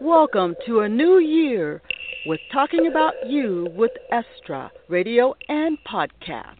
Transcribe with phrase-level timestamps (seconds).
[0.00, 1.80] Welcome to a new year
[2.26, 6.58] with Talking About You with Estra radio and podcast,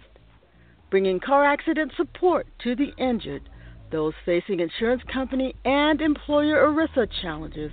[0.88, 3.50] bringing car accident support to the injured,
[3.92, 7.72] those facing insurance company and employer ERISA challenges,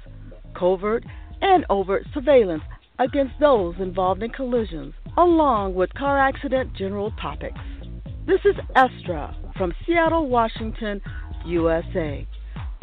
[0.54, 1.06] covert
[1.42, 2.64] and overt surveillance
[3.00, 7.62] against those involved in collisions, along with car accident general topics.
[8.28, 11.00] This is Estra from Seattle, Washington,
[11.46, 12.28] USA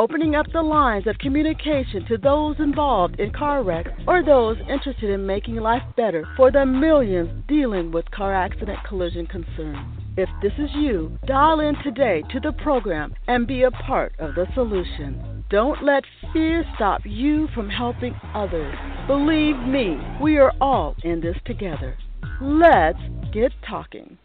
[0.00, 5.10] opening up the lines of communication to those involved in car wrecks or those interested
[5.10, 9.76] in making life better for the millions dealing with car accident collision concerns.
[10.16, 14.34] If this is you, dial in today to the program and be a part of
[14.34, 15.44] the solution.
[15.50, 18.74] Don't let fear stop you from helping others.
[19.06, 21.94] Believe me, we are all in this together.
[22.40, 23.02] Let's
[23.34, 24.16] get talking.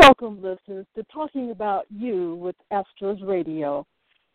[0.00, 3.86] Welcome, listeners, to Talking About You with Estra's Radio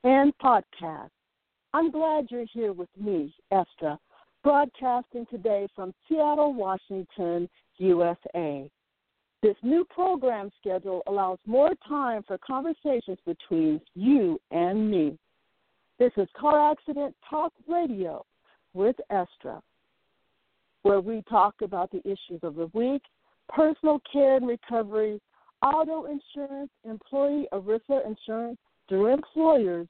[0.03, 1.09] and podcast.
[1.73, 3.99] I'm glad you're here with me, Estra,
[4.44, 8.69] broadcasting today from Seattle, Washington, USA.
[9.44, 15.17] This new program schedule allows more time for conversations between you and me.
[15.99, 18.25] This is Car Accident Talk Radio
[18.73, 19.61] with Estra,
[20.83, 23.02] where we talk about the issues of the week,
[23.49, 25.19] personal care and recovery,
[25.61, 29.88] auto insurance, employee ERISA insurance through employers,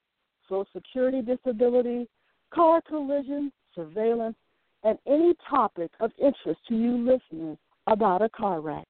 [0.48, 2.08] Social Security disability,
[2.54, 4.38] car collision, surveillance,
[4.84, 8.88] and any topic of interest to you listeners about a car wreck.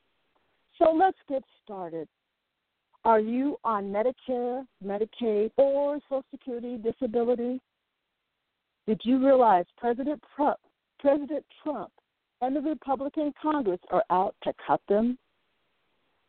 [0.77, 2.07] So let's get started.
[3.03, 7.59] Are you on Medicare, Medicaid, or Social Security disability?
[8.85, 10.59] Did you realize President Trump,
[10.99, 11.91] President Trump
[12.41, 15.17] and the Republican Congress are out to cut them?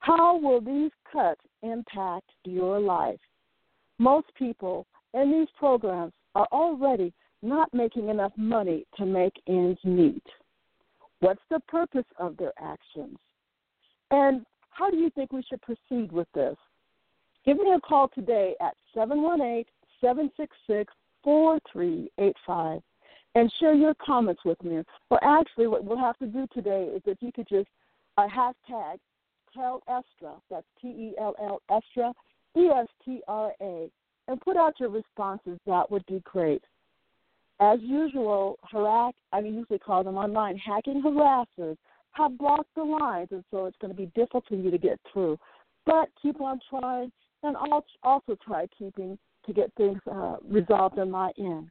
[0.01, 3.21] How will these cuts impact your life?
[3.99, 10.23] Most people in these programs are already not making enough money to make ends meet.
[11.21, 13.19] What's the purpose of their actions?
[14.11, 16.57] And how do you think we should proceed with this?
[17.45, 19.65] Give me a call today at 718
[20.01, 20.93] 766
[21.25, 22.81] 4385
[23.35, 24.83] and share your comments with me.
[25.11, 27.69] Well, actually, what we'll have to do today is if you could just
[28.17, 28.99] uh, hashtag
[29.59, 32.13] Tell Estra, that's T E L L Estra,
[32.57, 33.91] E S T R A,
[34.29, 35.59] and put out your responses.
[35.67, 36.63] That would be great.
[37.59, 41.77] As usual, harass, I mean, usually call them online, hacking harassers
[42.13, 45.01] have blocked the lines, and so it's going to be difficult for you to get
[45.13, 45.39] through.
[45.87, 47.11] But keep on trying,
[47.43, 47.57] and
[48.03, 51.71] also try keeping to get things uh, resolved on my end.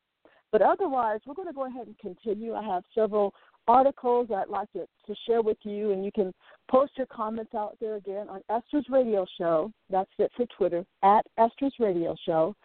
[0.51, 2.53] But otherwise, we're going to go ahead and continue.
[2.53, 3.33] I have several
[3.67, 6.33] articles I'd like to, to share with you, and you can
[6.69, 9.71] post your comments out there again on Estra's Radio Show.
[9.89, 12.55] That's it for Twitter, at Estra's Radio Show.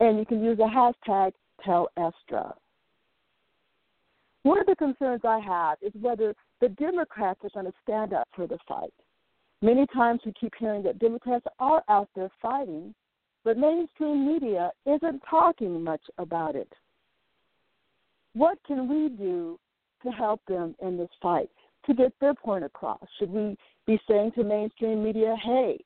[0.00, 1.32] And you can use the hashtag
[1.64, 2.54] TellEstra.
[4.42, 8.28] One of the concerns I have is whether the Democrats are going to stand up
[8.34, 8.92] for the fight.
[9.62, 12.94] Many times we keep hearing that Democrats are out there fighting,
[13.42, 16.70] but mainstream media isn't talking much about it.
[18.34, 19.58] What can we do
[20.06, 21.50] to help them in this fight
[21.86, 23.04] to get their point across?
[23.18, 23.56] Should we
[23.86, 25.78] be saying to mainstream media, hey,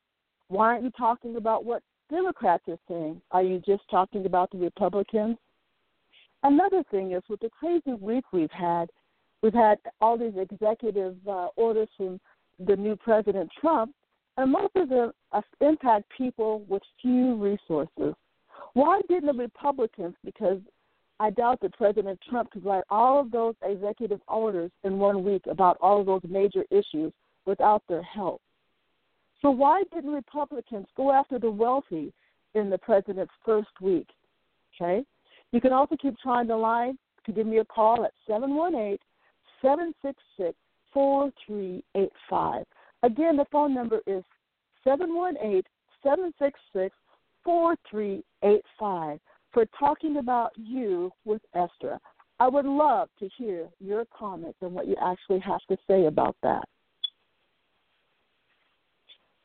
[0.47, 3.21] why aren't you talking about what Democrats are saying?
[3.31, 5.37] Are you just talking about the Republicans?
[6.43, 8.89] Another thing is with the crazy week we've had,
[9.41, 12.19] we've had all these executive uh, orders from
[12.65, 13.93] the new President Trump,
[14.37, 18.15] and most of them uh, impact people with few resources.
[18.73, 20.59] Why didn't the Republicans, because
[21.21, 25.43] I doubt that President Trump could write all of those executive orders in one week
[25.47, 27.13] about all of those major issues
[27.45, 28.41] without their help.
[29.43, 32.11] So why didn't Republicans go after the wealthy
[32.55, 34.07] in the president's first week?
[34.75, 35.05] Okay?
[35.51, 38.97] You can also keep trying the line to give me a call at 718
[39.61, 40.57] 766
[40.91, 42.65] 4385.
[43.03, 44.23] Again, the phone number is
[44.83, 45.61] 718
[46.01, 46.95] 766
[47.43, 49.19] 4385
[49.53, 51.99] for talking about you with Estra.
[52.39, 56.35] I would love to hear your comments and what you actually have to say about
[56.43, 56.63] that.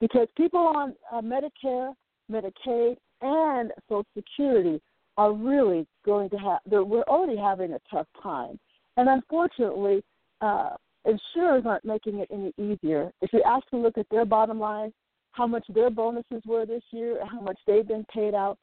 [0.00, 1.92] Because people on uh, Medicare,
[2.30, 4.80] Medicaid, and Social Security
[5.16, 8.58] are really going to have, we're already having a tough time.
[8.96, 10.02] And unfortunately,
[10.40, 10.70] uh,
[11.04, 13.10] insurers aren't making it any easier.
[13.22, 14.92] If you actually look at their bottom line,
[15.32, 18.58] how much their bonuses were this year, how much they've been paid out,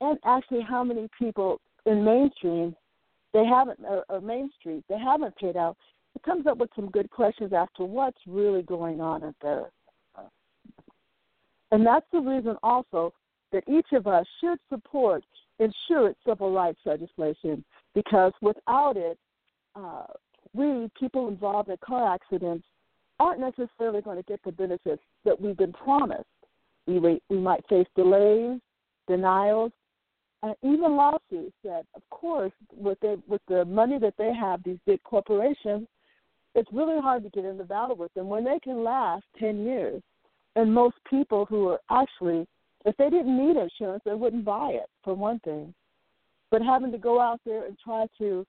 [0.00, 2.74] and actually how many people in mainstream
[3.32, 5.76] they haven't or, or Main Street they haven't paid out.
[6.14, 9.70] It comes up with some good questions as to what's really going on at there.
[11.72, 13.12] And that's the reason also
[13.50, 15.24] that each of us should support
[15.58, 17.64] ensure civil rights legislation
[17.94, 19.18] because without it,
[19.76, 20.04] uh,
[20.52, 22.64] we, people involved in car accidents,
[23.20, 26.24] aren't necessarily going to get the benefits that we've been promised.
[26.86, 28.60] We, we might face delays,
[29.08, 29.72] denials,
[30.44, 34.76] and even lawsuits that, of course, with the, with the money that they have, these
[34.86, 35.88] big corporations,
[36.54, 39.64] it's really hard to get in the battle with them when they can last 10
[39.64, 40.02] years.
[40.54, 42.46] And most people who are actually,
[42.84, 45.72] if they didn't need insurance, they wouldn't buy it, for one thing.
[46.50, 48.46] But having to go out there and try to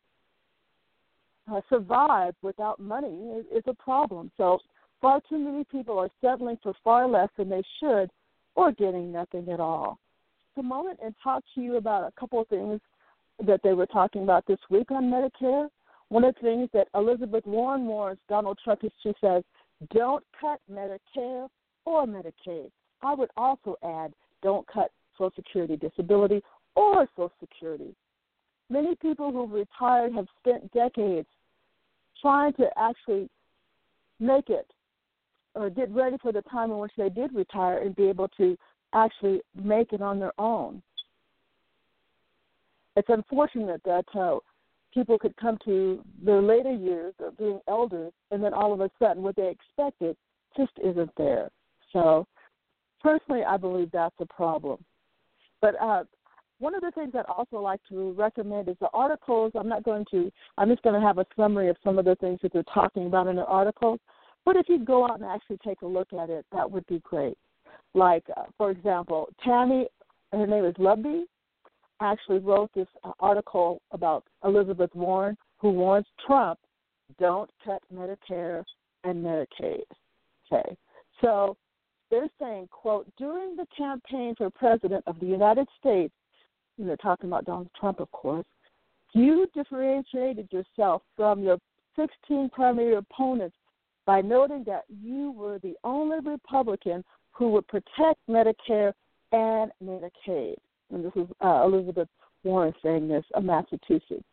[1.49, 4.31] uh, survive without money is, is a problem.
[4.35, 4.59] So
[4.99, 8.11] far too many people are settling for far less than they should
[8.55, 9.97] or getting nothing at all.
[10.57, 12.79] A moment and talk to you about a couple of things
[13.45, 15.67] that they were talking about this week on Medicare.
[16.07, 19.43] One of the things that Elizabeth Warren warns Donald Trump is she says,
[19.93, 21.49] don't cut Medicare
[21.83, 22.71] or Medicaid.
[23.01, 26.41] I would also add, don't cut Social Security disability
[26.75, 27.93] or Social Security.
[28.69, 31.27] Many people who've retired have spent decades
[32.21, 33.29] trying to actually
[34.21, 34.67] make it
[35.53, 38.57] or get ready for the time in which they did retire and be able to
[38.95, 40.81] actually make it on their own.
[42.95, 44.37] It's unfortunate that uh,
[44.93, 48.89] people could come to their later years of being elders and then all of a
[48.97, 50.15] sudden what they expected
[50.55, 51.49] just isn't there.
[51.91, 52.25] So,
[53.01, 54.83] personally, I believe that's a problem.
[55.61, 56.03] But uh,
[56.59, 59.51] one of the things I'd also like to recommend is the articles.
[59.55, 62.15] I'm not going to, I'm just going to have a summary of some of the
[62.15, 63.99] things that they're talking about in the articles.
[64.45, 66.99] But if you go out and actually take a look at it, that would be
[66.99, 67.37] great.
[67.95, 69.87] Like, uh, for example, Tammy,
[70.33, 71.23] her name is Luhby,
[72.01, 76.59] actually wrote this uh, article about Elizabeth Warren, who warns Trump,
[77.19, 78.63] don't cut Medicare
[79.05, 79.85] and Medicaid.
[80.51, 80.75] Okay.
[81.21, 81.55] So
[82.11, 86.13] they're saying, quote, during the campaign for president of the United States,
[86.77, 88.45] and they're talking about Donald Trump, of course,
[89.13, 91.57] you differentiated yourself from your
[91.95, 93.55] 16 primary opponents
[94.05, 97.01] by noting that you were the only Republican
[97.35, 98.93] who would protect Medicare
[99.31, 100.55] and Medicaid.
[100.91, 102.07] And this is uh, Elizabeth
[102.43, 104.23] Warren saying this of Massachusetts.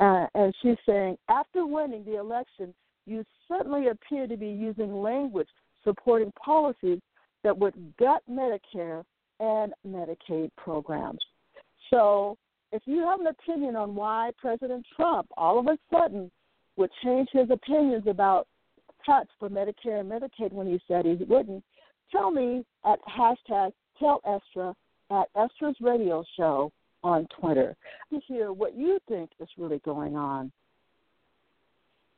[0.00, 2.74] Uh, and she's saying, after winning the election,
[3.06, 5.48] you certainly appear to be using language
[5.84, 6.98] supporting policies
[7.44, 9.04] that would gut Medicare
[9.40, 11.20] and Medicaid programs.
[11.90, 12.36] So,
[12.72, 16.30] if you have an opinion on why President Trump all of a sudden
[16.76, 18.48] would change his opinions about
[19.04, 21.62] cuts for Medicare and Medicaid when he said he wouldn't,
[22.10, 24.74] tell me at hashtag tell Estra
[25.10, 26.72] at Estra's radio show
[27.02, 27.76] on Twitter
[28.10, 30.50] to hear what you think is really going on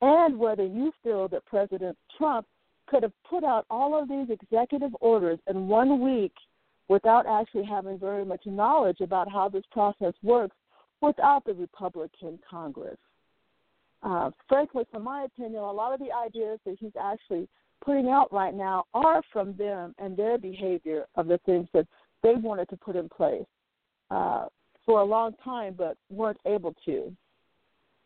[0.00, 2.46] and whether you feel that President Trump
[2.87, 6.32] could have put out all of these executive orders in one week
[6.88, 10.56] without actually having very much knowledge about how this process works
[11.02, 12.96] without the Republican Congress.
[14.02, 17.49] Uh, frankly, from my opinion, a lot of the ideas that he's actually
[17.84, 21.86] putting out right now are from them and their behavior of the things that
[22.22, 23.46] they wanted to put in place
[24.10, 24.46] uh,
[24.84, 27.12] for a long time but weren't able to.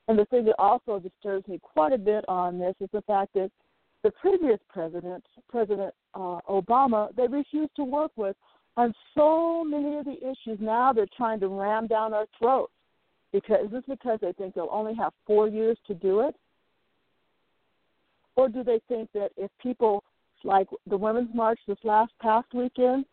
[0.08, 3.32] And the thing that also disturbs me quite a bit on this is the fact
[3.34, 3.50] that
[4.02, 8.36] the previous president, President uh, Obama, they refused to work with
[8.76, 10.58] on so many of the issues.
[10.60, 12.72] Now they're trying to ram down our throats.
[13.32, 16.34] Because is this because they think they'll only have four years to do it?
[18.36, 20.02] Or do they think that if people
[20.44, 23.04] like the Women's March this last past weekend,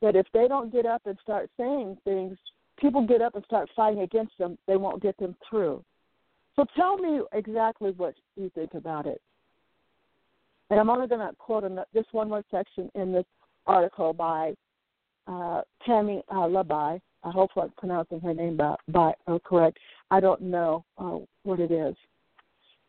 [0.00, 2.38] that if they don't get up and start saying things,
[2.78, 5.82] people get up and start fighting against them, they won't get them through.
[6.56, 9.20] So tell me exactly what you think about it.
[10.70, 13.24] And I'm only going to quote just one more section in this
[13.66, 14.54] article by
[15.26, 17.00] uh, Tammy uh, Labai.
[17.24, 19.78] I hope I'm pronouncing her name by, by uh, correct.
[20.10, 21.94] I don't know uh, what it is.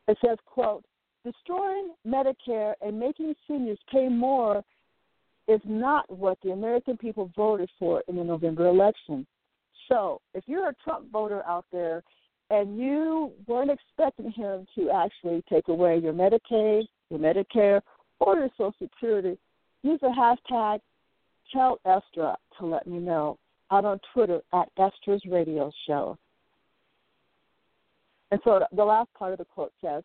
[0.08, 0.84] It says, quote,
[1.24, 4.64] destroying Medicare and making seniors pay more
[5.48, 9.26] is not what the American people voted for in the November election.
[9.88, 12.04] So if you're a Trump voter out there
[12.52, 17.82] and you weren't expecting him to actually take away your Medicaid, your Medicare,
[18.20, 19.38] or your Social Security,
[19.82, 20.80] use the hashtag
[21.52, 23.38] tell Estra to let me know
[23.72, 26.18] out on Twitter at Estra's Radio Show.
[28.32, 30.04] And so the last part of the quote says,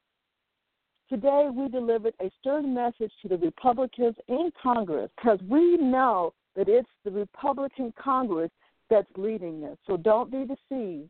[1.15, 6.69] Today we delivered a stern message to the Republicans in Congress because we know that
[6.69, 8.51] it's the Republican Congress
[8.91, 9.77] that's leading this.
[9.87, 11.09] So don't be deceived.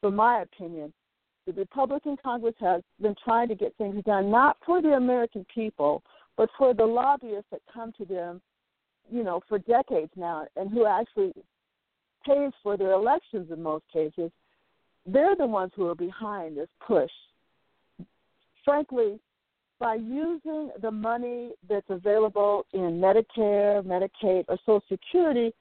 [0.00, 0.92] From my opinion,
[1.48, 6.04] the Republican Congress has been trying to get things done not for the American people,
[6.36, 8.40] but for the lobbyists that come to them,
[9.10, 11.32] you know, for decades now, and who actually
[12.24, 14.30] pays for their elections in most cases,
[15.06, 17.10] they're the ones who are behind this push.
[18.64, 19.18] Frankly,
[19.80, 25.52] by using the money that's available in Medicare, Medicaid, or Social Security,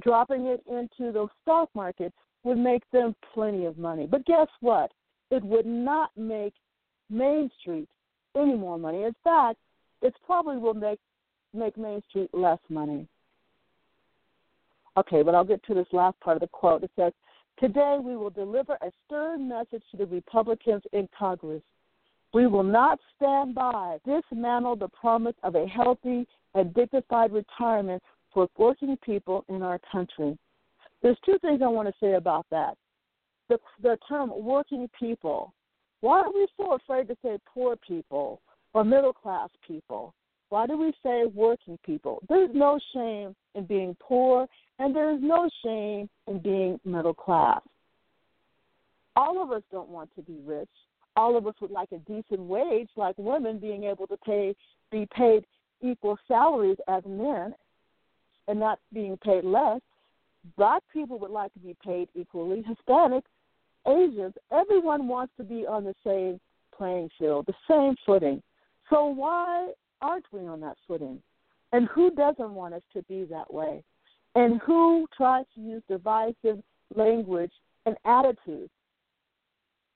[0.00, 2.12] dropping it into the stock market
[2.44, 4.06] would make them plenty of money.
[4.06, 4.92] But guess what?
[5.30, 6.54] It would not make
[7.10, 7.88] Main Street
[8.36, 9.02] any more money.
[9.02, 9.58] In fact,
[10.00, 11.00] it probably will make
[11.52, 13.08] make Main Street less money.
[14.96, 16.84] Okay, but I'll get to this last part of the quote.
[16.84, 17.12] It says,
[17.58, 21.62] Today we will deliver a stern message to the Republicans in Congress.
[22.36, 28.46] We will not stand by, dismantle the promise of a healthy and dignified retirement for
[28.58, 30.36] working people in our country.
[31.02, 32.76] There's two things I want to say about that.
[33.48, 35.54] The, the term working people,
[36.02, 38.42] why are we so afraid to say poor people
[38.74, 40.12] or middle class people?
[40.50, 42.22] Why do we say working people?
[42.28, 44.46] There's no shame in being poor,
[44.78, 47.62] and there's no shame in being middle class.
[49.16, 50.68] All of us don't want to be rich.
[51.16, 54.54] All of us would like a decent wage, like women being able to pay
[54.92, 55.44] be paid
[55.80, 57.54] equal salaries as men
[58.48, 59.80] and not being paid less.
[60.56, 62.62] Black people would like to be paid equally.
[62.62, 63.24] Hispanic,
[63.86, 66.38] Asians, everyone wants to be on the same
[66.76, 68.42] playing field, the same footing.
[68.90, 71.20] So why aren't we on that footing?
[71.72, 73.82] And who doesn't want us to be that way?
[74.34, 76.62] And who tries to use divisive
[76.94, 77.52] language
[77.86, 78.70] and attitudes?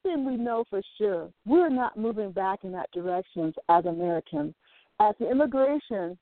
[0.05, 4.55] Then we know for sure we're not moving back in that direction as Americans.
[4.99, 6.19] As the immigration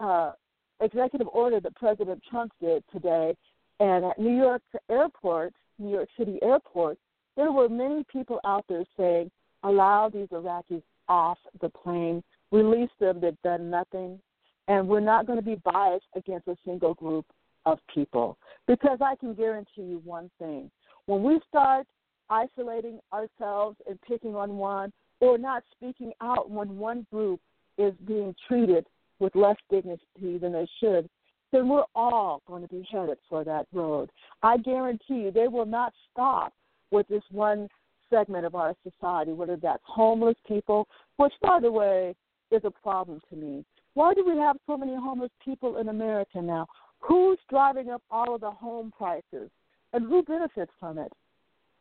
[0.00, 0.32] uh,
[0.80, 3.36] executive order that President Trump did today,
[3.80, 6.98] and at New York Airport, New York City Airport,
[7.36, 9.30] there were many people out there saying,
[9.62, 14.18] allow these Iraqis off the plane, release them, they've done nothing,
[14.66, 17.26] and we're not going to be biased against a single group
[17.64, 18.36] of people.
[18.66, 20.70] Because I can guarantee you one thing
[21.06, 21.86] when we start
[22.30, 27.40] isolating ourselves and picking on one, or not speaking out when one group
[27.76, 28.86] is being treated
[29.18, 31.08] with less dignity than they should,
[31.50, 34.10] then we're all going to be headed for that road.
[34.42, 36.52] I guarantee you they will not stop
[36.90, 37.68] with this one
[38.10, 42.14] segment of our society, whether that's homeless people, which, by the way,
[42.50, 43.64] is a problem to me.
[43.94, 46.66] Why do we have so many homeless people in America now?
[47.00, 49.50] Who's driving up all of the home prices?
[49.92, 51.12] And who benefits from it?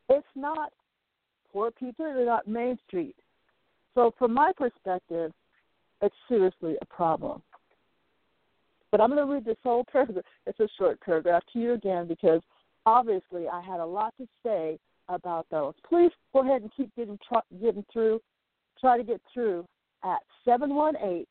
[0.10, 0.72] It's not
[1.52, 3.16] poor people, they're not Main Street.
[3.96, 5.32] So, from my perspective,
[6.02, 7.42] it's seriously a problem.
[8.92, 10.24] But I'm going to read this whole paragraph.
[10.46, 12.42] It's a short paragraph to you again because
[12.86, 15.74] obviously I had a lot to say about those.
[15.88, 17.18] Please go ahead and keep getting
[17.62, 18.22] getting through.
[18.80, 19.66] Try to get through
[20.04, 21.26] at 718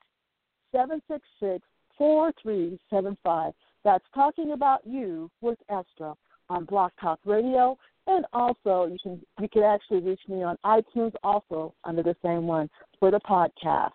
[0.73, 1.64] 766
[1.97, 3.52] 4375.
[3.85, 6.14] That's talking about you with Estra
[6.49, 7.78] on Blog Talk Radio.
[8.07, 12.47] And also, you can you can actually reach me on iTunes also under the same
[12.47, 12.71] one
[13.01, 13.93] for the podcast.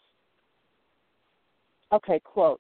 [1.93, 2.59] Okay, quote.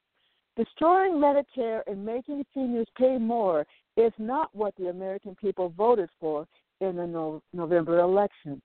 [0.57, 3.65] Destroying Medicare and making seniors pay more
[3.95, 6.45] is not what the American people voted for
[6.81, 8.61] in the no- November election.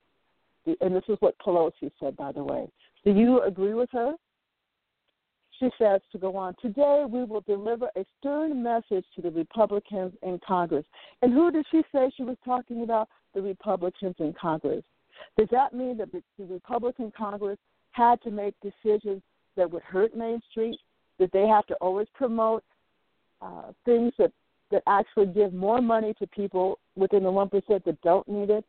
[0.81, 2.69] And this is what Pelosi said, by the way.
[3.05, 4.13] Do you agree with her?
[5.59, 10.13] She says to go on, today we will deliver a stern message to the Republicans
[10.21, 10.85] in Congress.
[11.21, 13.09] And who did she say she was talking about?
[13.33, 14.83] The Republicans in Congress.
[15.37, 17.57] Does that mean that the Republican Congress
[17.91, 19.21] had to make decisions
[19.55, 20.79] that would hurt Main Street?
[21.19, 22.63] That they have to always promote
[23.41, 24.31] uh, things that
[24.69, 28.65] that actually give more money to people within the one percent that don't need it,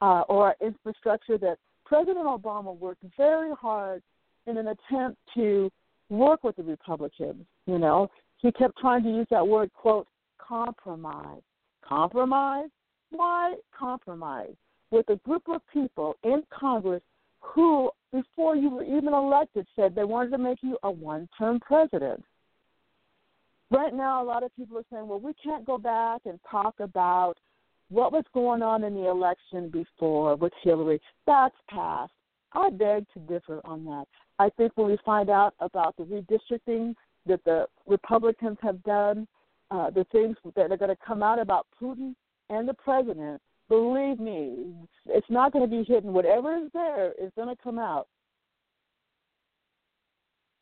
[0.00, 4.02] uh, or infrastructure that President Obama worked very hard
[4.46, 5.70] in an attempt to
[6.10, 7.44] work with the Republicans.
[7.66, 10.06] You know, he kept trying to use that word quote
[10.38, 11.42] compromise.
[11.86, 12.68] Compromise?
[13.10, 14.54] Why compromise
[14.90, 17.02] with a group of people in Congress
[17.40, 21.60] who, before you were even elected, said they wanted to make you a one term
[21.60, 22.22] president.
[23.70, 26.74] Right now, a lot of people are saying, well, we can't go back and talk
[26.80, 27.34] about
[27.90, 31.00] what was going on in the election before with Hillary.
[31.26, 32.12] That's past.
[32.54, 34.04] I beg to differ on that.
[34.38, 36.94] I think when we find out about the redistricting
[37.26, 39.26] that the Republicans have done,
[39.70, 42.14] uh, the things that are going to come out about Putin
[42.50, 44.56] and the president, Believe me,
[45.06, 46.12] it's not going to be hidden.
[46.12, 48.08] Whatever is there is going to come out.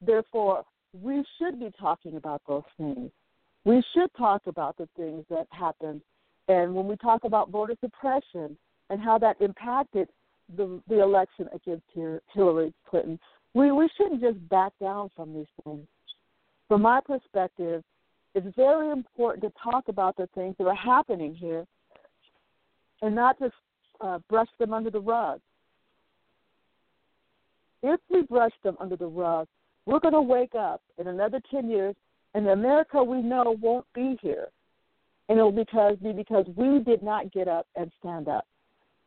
[0.01, 3.11] Therefore, we should be talking about those things.
[3.65, 6.03] We should talk about the things that happened.
[6.49, 8.57] And when we talk about voter suppression
[8.91, 10.09] and how that impacted
[10.57, 11.85] the, the election against
[12.33, 13.19] Hillary Clinton,
[13.55, 15.87] we, we shouldn't just back down from these things.
[16.69, 17.83] From my perspective,
[18.35, 21.67] it's very important to talk about the things that are happening here
[23.03, 23.55] and not just
[24.01, 25.41] uh, brush them under the rug.
[27.83, 29.49] If we brush them under the rug,
[29.87, 31.95] we're going to wake up in another 10 years
[32.35, 34.49] and the America we know won't be here.
[35.29, 38.47] And it'll because, be because we did not get up and stand up.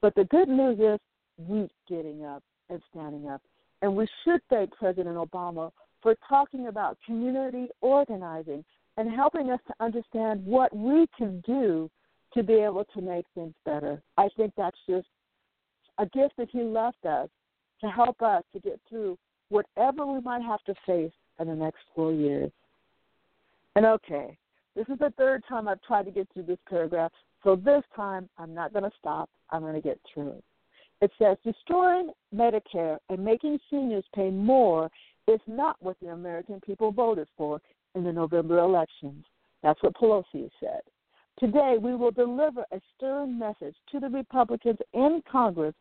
[0.01, 1.00] But the good news is
[1.38, 3.42] we getting up and standing up.
[3.82, 8.63] And we should thank President Obama for talking about community organizing
[8.98, 11.89] and helping us to understand what we can do
[12.34, 14.01] to be able to make things better.
[14.18, 15.08] I think that's just
[15.98, 17.30] a gift that he left us
[17.82, 19.18] to help us to get through
[19.50, 22.51] whatever we might have to face in the next four years.
[23.75, 24.38] And okay,
[24.75, 27.12] this is the third time I've tried to get through this paragraph,
[27.44, 29.30] so this time I'm not going to stop.
[29.50, 30.44] I'm going to get through it.
[31.02, 34.90] It says destroying Medicare and making seniors pay more
[35.28, 37.62] is not what the American people voted for
[37.96, 39.25] in the November elections.
[39.64, 40.82] That's what Pelosi said.
[41.40, 45.75] Today, we will deliver a stern message to the Republicans in Congress.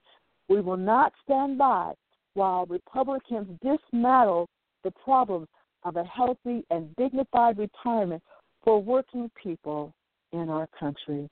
[0.48, 1.92] We will not stand by
[2.34, 4.48] while Republicans dismantle
[4.82, 5.48] the problems
[5.84, 8.22] of a healthy and dignified retirement
[8.64, 9.94] for working people
[10.32, 11.28] in our country.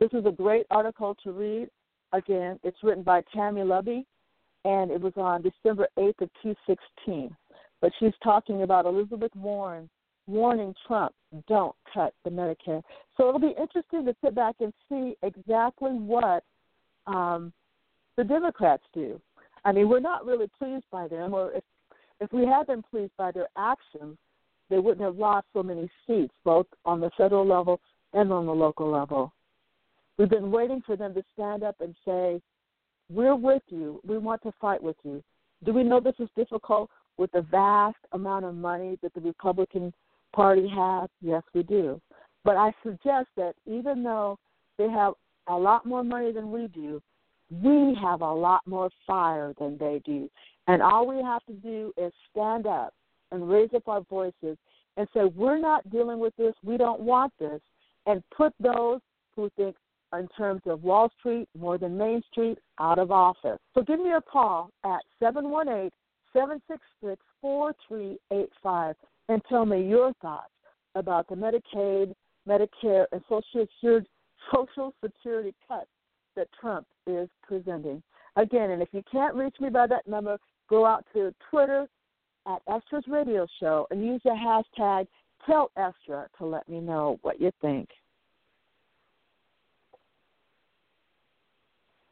[0.00, 1.68] This is a great article to read.
[2.12, 4.04] Again, it's written by Tammy Luhby,
[4.64, 7.34] and it was on December 8th of 2016.
[7.80, 9.88] But she's talking about Elizabeth Warren
[10.26, 11.14] warning Trump,
[11.48, 12.82] don't cut the Medicare.
[13.16, 16.44] So it'll be interesting to sit back and see exactly what
[17.06, 17.52] um,
[18.16, 19.20] the Democrats do.
[19.64, 21.64] I mean, we're not really pleased by them, or if
[22.18, 24.16] if we had been pleased by their actions,
[24.70, 27.78] they wouldn't have lost so many seats, both on the federal level
[28.14, 29.34] and on the local level.
[30.18, 32.40] We've been waiting for them to stand up and say,
[33.10, 34.00] We're with you.
[34.06, 35.22] We want to fight with you.
[35.64, 39.92] Do we know this is difficult with the vast amount of money that the Republican
[40.34, 41.08] Party has?
[41.20, 42.00] Yes, we do.
[42.44, 44.38] But I suggest that even though
[44.78, 45.14] they have
[45.48, 47.02] a lot more money than we do,
[47.50, 50.28] we have a lot more fire than they do.
[50.66, 52.92] And all we have to do is stand up
[53.30, 54.56] and raise up our voices
[54.96, 56.54] and say, We're not dealing with this.
[56.64, 57.60] We don't want this.
[58.06, 59.00] And put those
[59.34, 59.76] who think
[60.12, 63.58] in terms of Wall Street more than Main Street out of office.
[63.74, 65.90] So give me a call at 718
[66.32, 68.96] 766 4385
[69.28, 70.50] and tell me your thoughts
[70.94, 72.14] about the Medicaid,
[72.48, 74.08] Medicare, and Social Security,
[74.54, 75.88] Social Security cuts
[76.36, 78.02] that Trump is presenting.
[78.36, 80.38] Again, and if you can't reach me by that number,
[80.68, 81.86] go out to Twitter
[82.46, 85.06] at Estra's Radio Show and use the hashtag
[85.44, 87.88] Tell Estra to let me know what you think.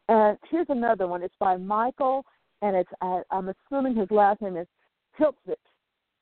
[0.08, 1.22] And here's another one.
[1.22, 2.24] It's by Michael,
[2.62, 4.66] and it's I'm assuming his last name is
[5.18, 5.56] Hiltvik.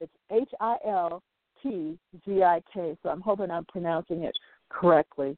[0.01, 1.23] It's H I L
[1.63, 2.97] T G I K.
[3.03, 4.37] So I'm hoping I'm pronouncing it
[4.69, 5.37] correctly.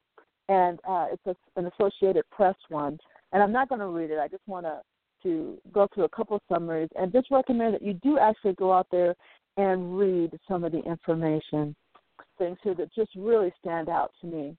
[0.49, 2.99] And uh, it's a, an Associated Press one.
[3.33, 4.19] And I'm not going to read it.
[4.19, 4.81] I just want to
[5.23, 8.87] to go through a couple summaries and just recommend that you do actually go out
[8.91, 9.15] there
[9.57, 11.75] and read some of the information.
[12.37, 14.55] Things here that just really stand out to me.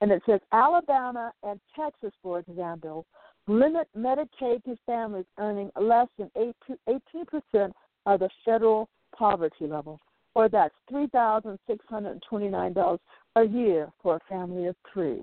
[0.00, 3.04] And it says Alabama and Texas, for example,
[3.46, 7.72] limit Medicaid to families earning less than 18%
[8.06, 10.00] of the federal poverty level,
[10.34, 12.98] or that's $3,629
[13.36, 15.22] a year for a family of three.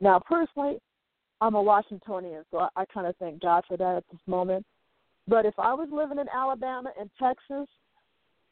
[0.00, 0.78] Now, personally,
[1.40, 4.64] I'm a Washingtonian, so I, I kind of thank God for that at this moment.
[5.28, 7.68] But if I was living in Alabama and Texas,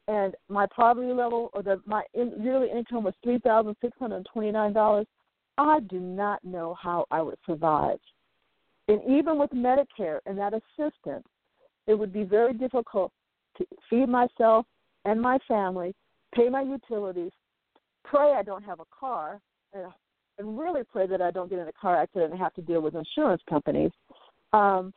[0.08, 4.26] and my poverty level or the my in, yearly income was three thousand six hundred
[4.32, 5.06] twenty nine dollars,
[5.56, 7.98] I do not know how I would survive.
[8.88, 11.26] And even with Medicare and that assistance,
[11.86, 13.12] it would be very difficult
[13.56, 14.66] to feed myself
[15.04, 15.94] and my family,
[16.34, 17.32] pay my utilities,
[18.04, 19.40] pray I don't have a car,
[19.72, 19.86] and,
[20.38, 22.80] and really pray that I don't get in a car accident and have to deal
[22.80, 23.90] with insurance companies.
[24.52, 24.92] Um,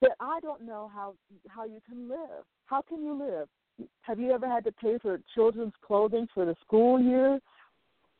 [0.00, 1.14] but I don't know how
[1.48, 2.44] how you can live.
[2.66, 3.48] How can you live?
[4.02, 7.40] Have you ever had to pay for children's clothing for the school year?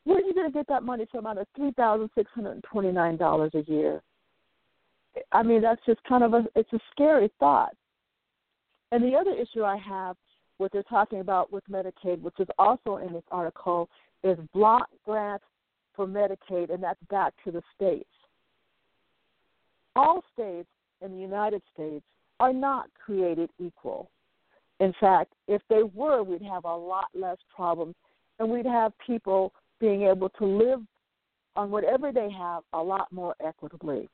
[0.05, 2.53] Where are you going to get that money from out of three thousand six hundred
[2.53, 4.03] and twenty nine dollars a year?
[5.33, 7.75] I mean, that's just kind of a it's a scary thought.
[8.93, 10.17] And the other issue I have,
[10.59, 13.89] what they're talking about with Medicaid, which is also in this article,
[14.23, 15.45] is block grants
[15.95, 18.09] for Medicaid, and that's back to the states.
[19.97, 20.69] All states
[21.01, 22.05] in the United States
[22.41, 24.11] are not created equal.
[24.81, 27.95] In fact, if they were, we'd have a lot less problems,
[28.39, 30.81] and we'd have people being able to live
[31.57, 34.09] on whatever they have a lot more equitably.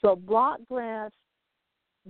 [0.00, 1.16] So block grants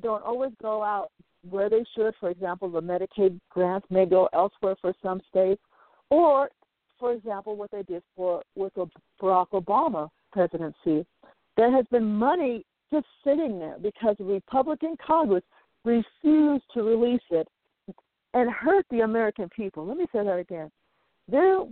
[0.02, 1.10] don't always go out
[1.48, 2.14] where they should.
[2.20, 5.62] For example, the Medicaid grants may go elsewhere for some states,
[6.10, 6.50] or,
[6.98, 8.86] for example, what they did for with the
[9.20, 11.06] Barack Obama presidency.
[11.56, 15.44] There has been money just sitting there because the Republican Congress
[15.84, 17.48] refused to release it
[18.34, 19.86] and hurt the American people.
[19.86, 20.70] Let me say that again.
[21.28, 21.62] There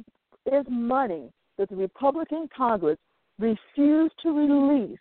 [0.47, 2.99] is money that the Republican Congress
[3.39, 4.99] refused to release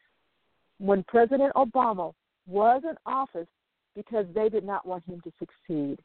[0.80, 2.14] when President Obama
[2.48, 3.48] was in office
[3.96, 5.98] because they did not want him to succeed.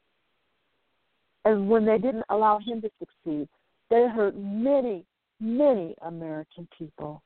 [1.44, 3.48] And when they didn't allow him to succeed,
[3.90, 5.04] they hurt many,
[5.40, 7.22] many American people.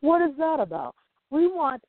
[0.00, 0.94] What is that about?
[1.30, 1.82] We want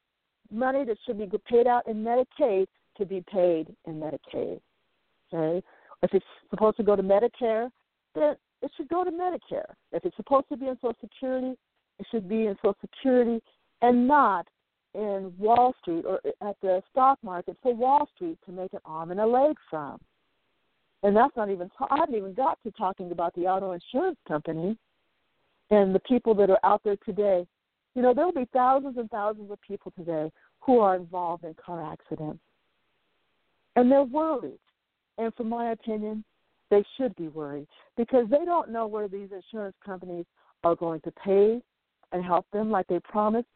[0.51, 4.59] money that should be paid out in Medicaid to be paid in Medicaid.
[5.33, 5.65] Okay?
[6.03, 7.69] If it's supposed to go to Medicare,
[8.13, 9.73] then it should go to Medicare.
[9.91, 11.55] If it's supposed to be in Social Security,
[11.99, 13.41] it should be in Social Security
[13.81, 14.47] and not
[14.93, 19.11] in Wall Street or at the stock market for Wall Street to make an arm
[19.11, 19.99] and a leg from.
[21.03, 24.77] And that's not even, I haven't even got to talking about the auto insurance company
[25.69, 27.45] and the people that are out there today.
[27.93, 30.31] You know, there will be thousands and thousands of people today
[30.61, 32.39] who are involved in car accidents.
[33.75, 34.59] And they're worried.
[35.17, 36.23] And from my opinion,
[36.69, 40.25] they should be worried because they don't know where these insurance companies
[40.63, 41.61] are going to pay
[42.11, 43.47] and help them like they promised,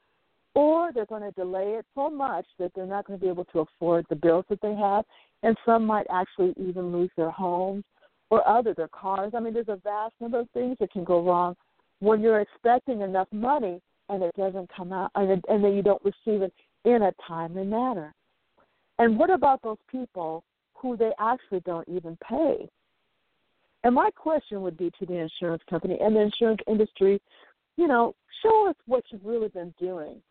[0.53, 3.45] or they're going to delay it so much that they're not going to be able
[3.45, 5.05] to afford the bills that they have,
[5.43, 7.83] and some might actually even lose their homes
[8.29, 9.31] or other their cars.
[9.35, 11.55] I mean, there's a vast number of things that can go wrong
[11.99, 16.03] when you're expecting enough money and it doesn't come out, and, and then you don't
[16.03, 16.53] receive it
[16.85, 18.13] in a timely manner.
[18.99, 20.43] And what about those people
[20.75, 22.69] who they actually don't even pay?
[23.83, 27.21] And my question would be to the insurance company and the insurance industry,
[27.77, 30.21] you know, show us what you've really been doing.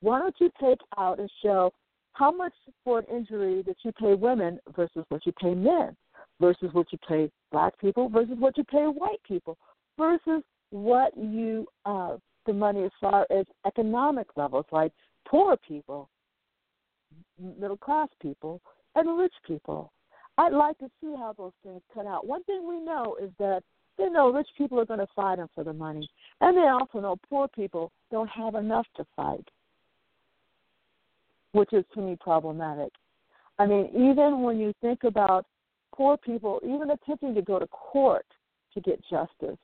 [0.00, 1.72] Why don't you take out and show
[2.12, 2.52] how much
[2.84, 5.96] for an injury that you pay women versus what you pay men,
[6.40, 9.56] versus what you pay black people, versus what you pay white people,
[9.96, 14.92] versus what you uh, the money as far as economic levels, like
[15.26, 16.08] poor people,
[17.38, 18.60] middle class people,
[18.94, 19.92] and rich people.
[20.36, 22.26] I'd like to see how those things cut out.
[22.26, 23.62] One thing we know is that
[23.96, 26.08] they know rich people are going to fight them for the money,
[26.40, 29.46] and they also know poor people don't have enough to fight,
[31.52, 32.92] which is to me problematic.
[33.58, 35.46] I mean, even when you think about
[35.92, 38.26] poor people, even attempting to go to court
[38.74, 39.58] to get justice,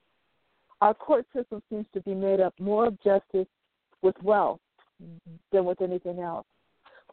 [0.81, 3.47] our court system seems to be made up more of justice
[4.03, 4.59] with wealth
[5.53, 6.47] than with anything else.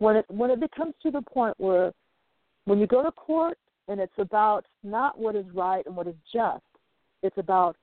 [0.02, 1.92] When it when it becomes to the point where
[2.66, 6.16] when you go to court and it's about not what is right and what is
[6.34, 6.64] just,
[7.22, 7.78] it's about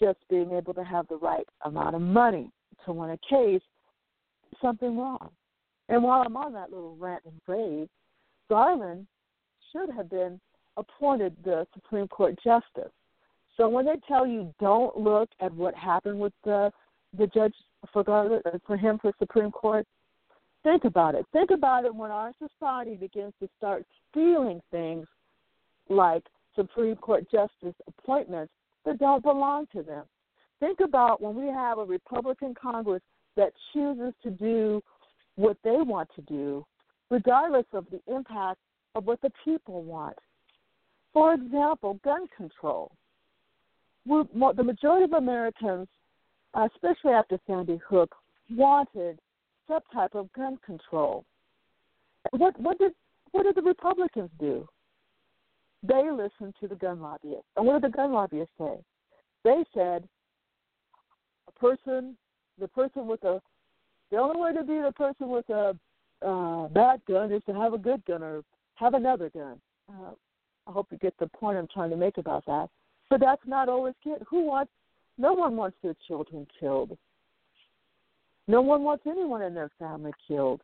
[0.00, 2.52] just being able to have the right amount of money
[2.84, 3.62] to win a case,
[4.62, 5.30] something wrong.
[5.88, 7.88] And while I'm on that little rant and rave,
[8.48, 9.08] Garland
[9.72, 10.40] should have been
[10.76, 12.92] appointed the Supreme Court justice.
[13.56, 16.70] So when they tell you don't look at what happened with the
[17.18, 17.54] the judge
[17.92, 19.84] for Garland for him for Supreme Court,
[20.66, 21.24] think about it.
[21.32, 25.06] Think about it when our society begins to start stealing things
[25.88, 26.24] like
[26.56, 28.52] Supreme Court justice appointments
[28.84, 30.04] that don't belong to them.
[30.58, 33.02] Think about when we have a Republican Congress
[33.36, 34.82] that chooses to do
[35.36, 36.66] what they want to do,
[37.10, 38.58] regardless of the impact
[38.96, 40.16] of what the people want.
[41.12, 42.90] For example, gun control.
[44.04, 44.24] We're,
[44.54, 45.86] the majority of Americans,
[46.54, 48.12] especially after Sandy Hook,
[48.50, 49.20] wanted
[49.68, 51.24] some type of gun control.
[52.30, 52.92] What what did
[53.32, 54.66] what did the Republicans do?
[55.82, 57.44] They listened to the gun lobbyists.
[57.56, 58.78] And what did the gun lobbyists say?
[59.44, 60.08] They said
[61.48, 62.16] a person
[62.58, 63.40] the person with a
[64.10, 65.76] the only way to be the person with a
[66.24, 68.42] uh, bad gun is to have a good gun or
[68.76, 69.60] have another gun.
[69.88, 70.12] Uh,
[70.66, 72.68] I hope you get the point I'm trying to make about that.
[73.08, 74.22] But that's not always good.
[74.28, 74.72] Who wants?
[75.18, 76.96] No one wants their children killed.
[78.48, 80.60] No one wants anyone in their family killed.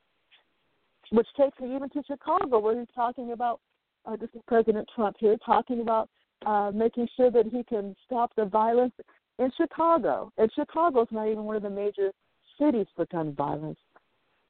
[1.10, 3.60] Which takes me even to Chicago, where he's talking about
[4.04, 6.08] uh, this is President Trump here talking about
[6.46, 8.92] uh, making sure that he can stop the violence
[9.38, 10.32] in Chicago.
[10.38, 12.10] And Chicago's not even one of the major
[12.58, 13.78] cities for gun violence.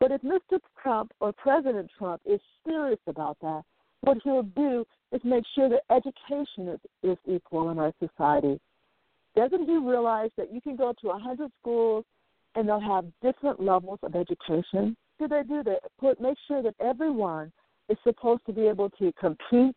[0.01, 0.59] But if Mr.
[0.83, 3.62] Trump or President Trump is serious about that,
[4.01, 8.59] what he'll do is make sure that education is, is equal in our society.
[9.37, 12.05] Doesn't he realize that you can go to a 100 schools
[12.54, 14.96] and they'll have different levels of education.
[15.18, 15.80] Do they do that?
[16.00, 17.52] Put make sure that everyone
[17.88, 19.76] is supposed to be able to compete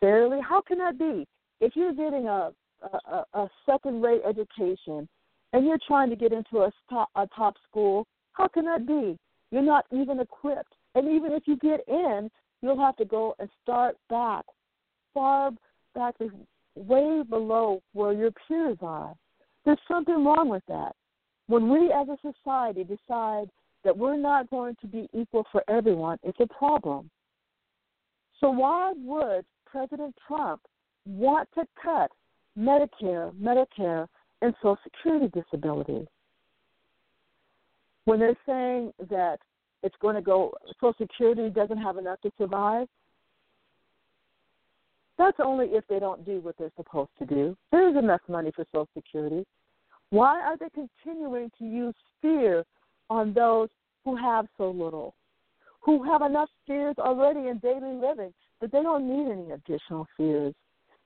[0.00, 0.40] fairly.
[0.40, 1.26] How can that be?
[1.60, 5.08] If you're getting a a, a second-rate education
[5.52, 9.18] and you're trying to get into a top, a top school, how can that be?
[9.50, 10.74] You're not even equipped.
[10.94, 14.44] And even if you get in, you'll have to go and start back,
[15.12, 15.50] far
[15.94, 16.14] back,
[16.74, 19.14] way below where your peers are.
[19.64, 20.94] There's something wrong with that.
[21.52, 23.50] When we as a society decide
[23.84, 27.10] that we're not going to be equal for everyone, it's a problem.
[28.40, 30.62] So, why would President Trump
[31.04, 32.10] want to cut
[32.58, 34.06] Medicare, Medicare,
[34.40, 36.08] and Social Security disability?
[38.06, 39.36] When they're saying that
[39.82, 42.88] it's going to go, Social Security doesn't have enough to survive,
[45.18, 47.54] that's only if they don't do what they're supposed to do.
[47.72, 49.44] There is enough money for Social Security.
[50.12, 52.66] Why are they continuing to use fear
[53.08, 53.70] on those
[54.04, 55.14] who have so little,
[55.80, 60.52] who have enough fears already in daily living that they don't need any additional fears?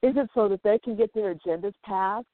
[0.03, 2.27] Is it so that they can get their agendas passed?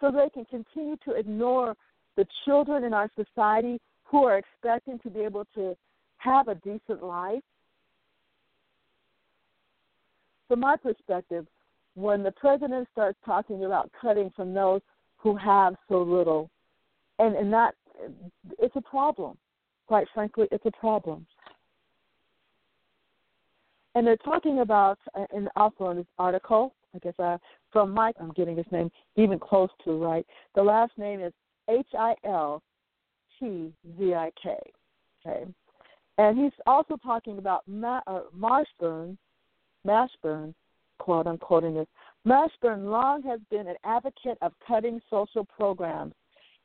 [0.00, 1.76] So they can continue to ignore
[2.16, 5.76] the children in our society who are expecting to be able to
[6.16, 7.44] have a decent life?
[10.48, 11.46] From my perspective,
[11.94, 14.80] when the president starts talking about cutting from those
[15.22, 16.50] who have so little,
[17.18, 17.74] and, and that
[18.58, 19.36] it's a problem.
[19.86, 21.26] Quite frankly, it's a problem.
[23.94, 24.98] And they're talking about,
[25.32, 27.38] and also in this article, I guess uh,
[27.70, 30.26] from Mike, I'm getting his name even close to right.
[30.54, 31.32] The last name is
[31.68, 32.62] H I L
[33.38, 34.56] T Z I K.
[35.24, 35.44] Okay,
[36.18, 39.16] and he's also talking about Ma- uh, Mashburn,
[39.86, 40.54] Mashburn,
[40.98, 41.86] quote, I'm quoting this.
[42.26, 46.14] Mashburn long has been an advocate of cutting social programs.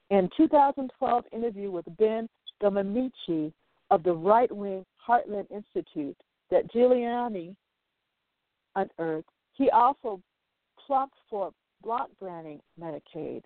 [0.10, 2.30] In 2012 interview with Ben
[2.62, 3.52] Domenici
[3.90, 6.16] of the right-wing Heartland Institute
[6.52, 7.56] that Giuliani
[8.76, 10.22] unearthed, he also
[10.86, 11.52] plucked for
[11.84, 13.42] block granting Medicaid.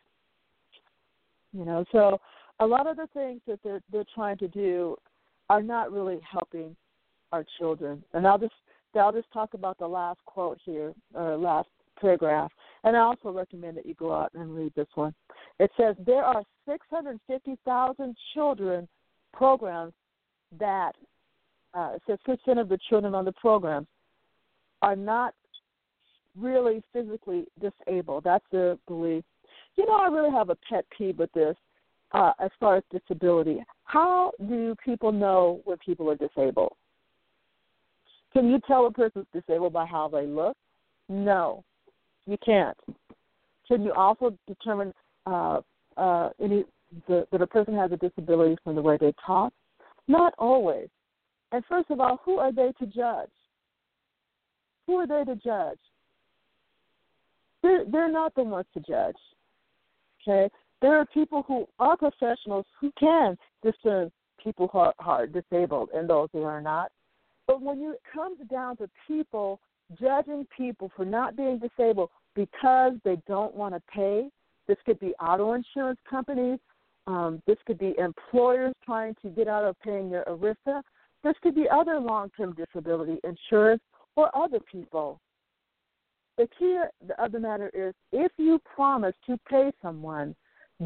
[1.53, 2.19] You know, so
[2.59, 4.95] a lot of the things that they're they're trying to do
[5.49, 6.75] are not really helping
[7.31, 8.03] our children.
[8.13, 8.53] And I'll just
[8.95, 11.69] I'll just talk about the last quote here, or last
[12.01, 12.51] paragraph.
[12.83, 15.13] And I also recommend that you go out and read this one.
[15.59, 18.87] It says there are 650,000 children
[19.33, 19.93] programs
[20.59, 20.93] that
[21.73, 23.87] uh, it says percent of the children on the program
[24.81, 25.33] are not
[26.37, 28.23] really physically disabled.
[28.23, 29.23] That's their belief.
[29.75, 31.55] You know, I really have a pet peeve with this
[32.13, 33.63] uh, as far as disability.
[33.85, 36.73] How do people know when people are disabled?
[38.33, 40.55] Can you tell a person's disabled by how they look?
[41.09, 41.63] No,
[42.25, 42.77] you can't.
[43.67, 44.93] Can you also determine
[45.25, 45.61] uh,
[45.97, 46.65] uh, any
[47.07, 49.53] the, that a person has a disability from the way they talk?
[50.07, 50.89] Not always.
[51.51, 53.29] And first of all, who are they to judge?
[54.87, 55.79] Who are they to judge?
[57.61, 59.15] They're, they're not the ones to judge.
[60.21, 60.49] Okay?
[60.81, 64.11] There are people who are professionals who can discern
[64.43, 66.91] people who are, are disabled and those who are not.
[67.47, 69.59] But when it comes down to people
[69.99, 74.29] judging people for not being disabled because they don't want to pay,
[74.67, 76.59] this could be auto insurance companies,
[77.07, 80.81] um, this could be employers trying to get out of paying their ERISA,
[81.23, 83.81] this could be other long term disability insurance
[84.15, 85.19] or other people.
[86.37, 86.79] The key
[87.19, 90.35] of the matter is if you promise to pay someone,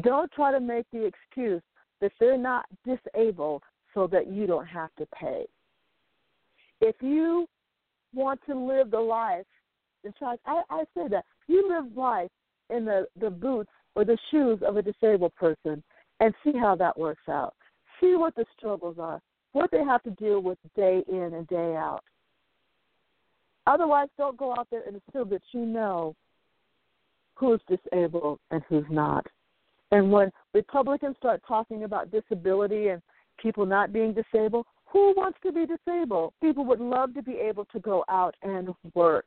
[0.02, 1.62] don't try to make the excuse
[2.00, 3.62] that they're not disabled
[3.94, 5.46] so that you don't have to pay.
[6.80, 7.48] If you
[8.16, 9.46] want to live the life,
[10.04, 12.30] in fact, I, I say that you live life
[12.70, 15.82] in the, the boots or the shoes of a disabled person
[16.20, 17.54] and see how that works out.
[18.00, 19.20] See what the struggles are,
[19.52, 22.02] what they have to deal with day in and day out.
[23.66, 26.14] Otherwise, don't go out there and assume that you know
[27.34, 29.26] who's disabled and who's not.
[29.92, 33.02] And when Republicans start talking about disability and
[33.40, 36.32] people not being disabled, who wants to be disabled?
[36.40, 39.26] People would love to be able to go out and work.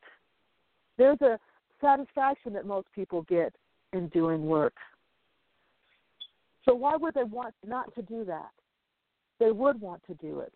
[0.97, 1.39] There's a
[1.81, 3.53] satisfaction that most people get
[3.93, 4.73] in doing work.
[6.65, 8.49] So why would they want not to do that?
[9.39, 10.53] They would want to do it.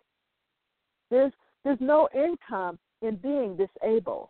[1.10, 1.32] There's
[1.64, 4.30] there's no income in being disabled.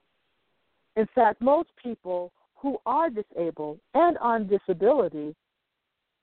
[0.96, 5.36] In fact, most people who are disabled and on disability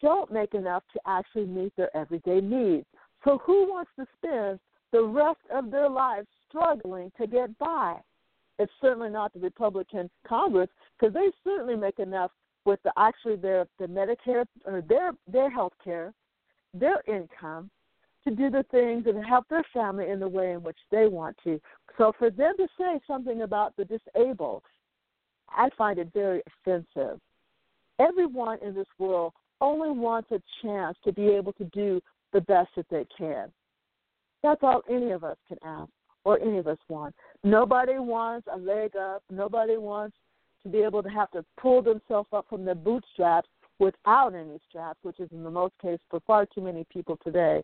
[0.01, 2.87] don't make enough to actually meet their everyday needs.
[3.25, 4.59] So, who wants to spend
[4.93, 7.97] the rest of their lives struggling to get by?
[8.59, 12.31] It's certainly not the Republican Congress because they certainly make enough
[12.65, 16.13] with the, actually their the Medicare or their their health care,
[16.75, 17.71] their income,
[18.25, 21.37] to do the things and help their family in the way in which they want
[21.45, 21.61] to.
[21.97, 24.63] So for them to say something about the disabled,
[25.49, 27.19] I find it very offensive.
[27.99, 32.01] Everyone in this world only wants a chance to be able to do
[32.33, 33.51] the best that they can.
[34.43, 35.91] That's all any of us can ask.
[36.25, 37.15] or any of us want.
[37.45, 39.23] Nobody wants a leg up.
[39.31, 40.15] Nobody wants
[40.63, 44.99] to be able to have to pull themselves up from their bootstraps without any straps,
[45.03, 47.63] which is in the most case for far too many people today.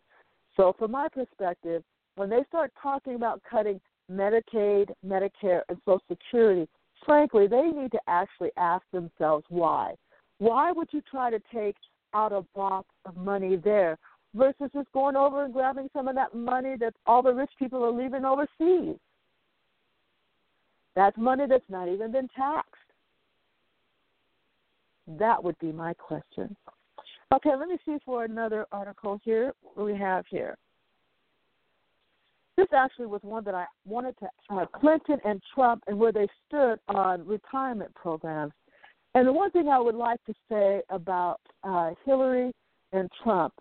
[0.57, 1.83] So, from my perspective,
[2.14, 3.79] when they start talking about cutting
[4.11, 6.66] Medicaid, Medicare, and Social Security,
[7.05, 9.94] frankly, they need to actually ask themselves why.
[10.38, 11.76] Why would you try to take
[12.14, 13.98] out a box of money there
[14.37, 17.83] versus just going over and grabbing some of that money that all the rich people
[17.85, 18.96] are leaving overseas?
[20.94, 22.75] That's money that's not even been taxed.
[25.07, 26.57] That would be my question.
[27.35, 29.53] Okay, let me see for another article here.
[29.62, 30.57] What we have here.
[32.57, 36.27] This actually was one that I wanted to uh, Clinton and Trump and where they
[36.49, 38.53] stood on retirement programs.
[39.14, 42.53] And the one thing I would like to say about uh, Hillary
[42.92, 43.53] and Trump,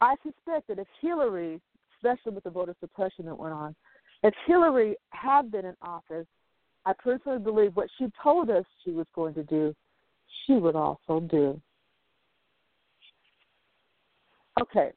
[0.00, 1.60] I suspect that if Hillary,
[1.96, 3.74] especially with the voter suppression that went on,
[4.22, 6.26] if Hillary had been in office,
[6.84, 9.74] I personally believe what she told us she was going to do,
[10.46, 11.60] she would also do.
[14.60, 14.92] Okay.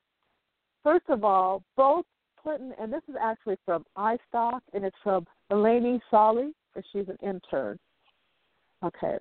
[0.83, 2.05] First of all, both
[2.41, 7.17] Clinton, and this is actually from iStock, and it's from Eleni Solly, and she's an
[7.21, 7.77] intern.
[8.83, 9.17] Okay.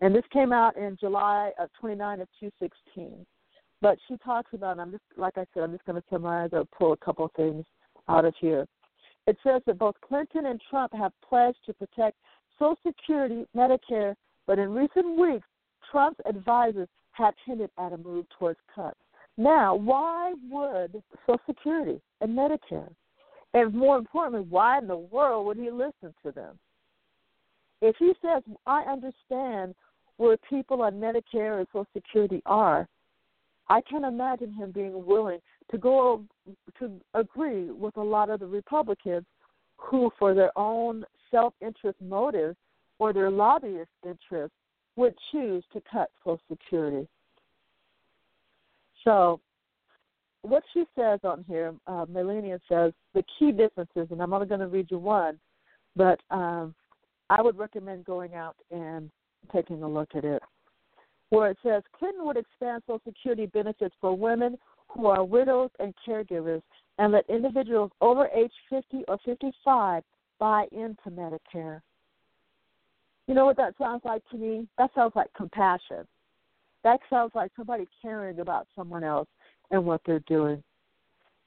[0.00, 3.26] And this came out in July of 29 of 216.
[3.82, 6.64] But she talks about, I'm just, like I said, I'm just going to summarize or
[6.78, 7.64] pull a couple of things
[8.08, 8.66] out of here.
[9.26, 12.16] It says that both Clinton and Trump have pledged to protect
[12.58, 14.14] Social Security, Medicare,
[14.46, 15.46] but in recent weeks,
[15.90, 18.98] Trump's advisors have hinted at a move towards cuts.
[19.36, 22.90] Now, why would Social Security and Medicare?
[23.54, 26.58] And more importantly, why in the world would he listen to them?
[27.80, 29.74] If he says, I understand
[30.18, 32.86] where people on Medicare and Social Security are,
[33.72, 35.38] I can't imagine him being willing
[35.70, 36.22] to go
[36.78, 39.24] to agree with a lot of the Republicans
[39.78, 42.58] who, for their own self interest motives
[42.98, 44.54] or their lobbyist interests,
[44.96, 47.08] would choose to cut Social Security.
[49.04, 49.40] So,
[50.42, 54.60] what she says on here, uh, Melania says the key differences, and I'm only going
[54.60, 55.40] to read you one,
[55.96, 56.74] but um,
[57.30, 59.10] I would recommend going out and
[59.50, 60.42] taking a look at it,
[61.32, 65.94] where it says Clinton would expand Social Security benefits for women who are widows and
[66.06, 66.60] caregivers,
[66.98, 70.02] and let individuals over age 50 or 55
[70.38, 71.80] buy into Medicare.
[73.26, 74.68] You know what that sounds like to me?
[74.76, 76.06] That sounds like compassion.
[76.84, 79.28] That sounds like somebody caring about someone else
[79.70, 80.62] and what they're doing.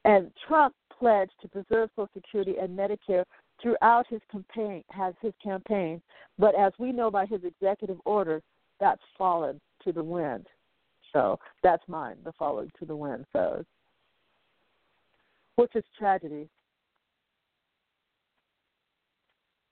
[0.04, 3.26] And Trump pledged to preserve Social Security and Medicare
[3.62, 6.02] throughout his campaign has his campaign,
[6.39, 8.41] but as we know by his executive order,
[8.80, 10.48] that's fallen to the wind.
[11.13, 13.63] So that's mine, the falling to the wind So,
[15.56, 16.50] which is tragedy.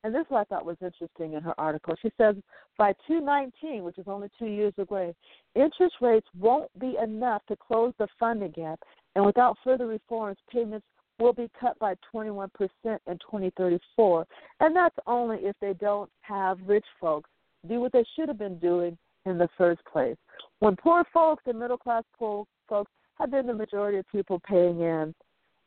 [0.06, 1.95] And this I thought was interesting in her article.
[2.02, 2.36] She says
[2.78, 5.13] by 219, which is only two years away,
[5.56, 8.80] interest rates won't be enough to close the funding gap,
[9.15, 10.86] and without further reforms, payments
[11.19, 12.49] will be cut by 21%
[12.84, 14.26] in 2034.
[14.60, 17.30] And that's only if they don't have rich folks
[17.67, 20.18] do what they should have been doing in the first place.
[20.60, 24.80] When poor folks and middle class poor folks have been the majority of people paying
[24.80, 25.14] in,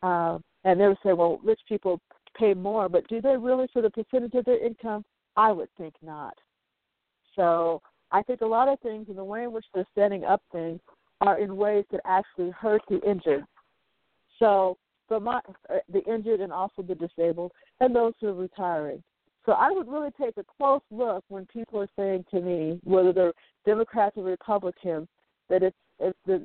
[0.03, 2.01] uh, and they would say, well, rich people
[2.37, 5.05] pay more, but do they really for the percentage of their income?
[5.37, 6.35] I would think not.
[7.35, 10.42] So I think a lot of things in the way in which they're setting up
[10.53, 10.81] things
[11.21, 13.45] are in ways that actually hurt the injured.
[14.38, 14.77] So
[15.09, 15.40] for my,
[15.71, 19.03] uh, the injured and also the disabled and those who are retiring.
[19.46, 23.12] So I would really take a close look when people are saying to me, whether
[23.12, 23.32] they're
[23.64, 25.06] Democrats or Republicans,
[25.48, 26.42] that it's, it's the,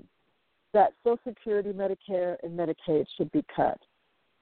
[0.74, 3.80] that Social Security, Medicare, and Medicaid should be cut.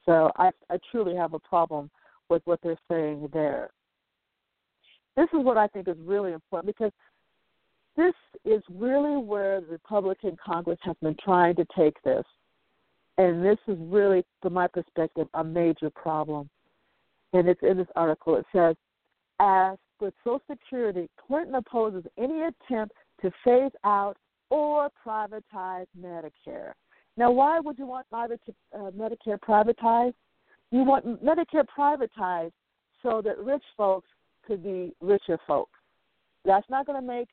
[0.05, 1.89] So I, I truly have a problem
[2.29, 3.69] with what they're saying there.
[5.15, 6.91] This is what I think is really important because
[7.95, 8.13] this
[8.45, 12.23] is really where the Republican Congress has been trying to take this.
[13.17, 16.49] And this is really, from my perspective, a major problem.
[17.33, 18.35] And it's in this article.
[18.35, 18.75] It says,
[19.39, 24.15] as with Social Security, Clinton opposes any attempt to phase out
[24.49, 26.73] or privatize Medicare.
[27.17, 28.27] Now, why would you want uh,
[28.73, 30.13] Medicare privatized?
[30.71, 32.53] You want Medicare privatized
[33.03, 34.07] so that rich folks
[34.45, 35.71] could be richer folks.
[36.45, 37.27] That's not going to make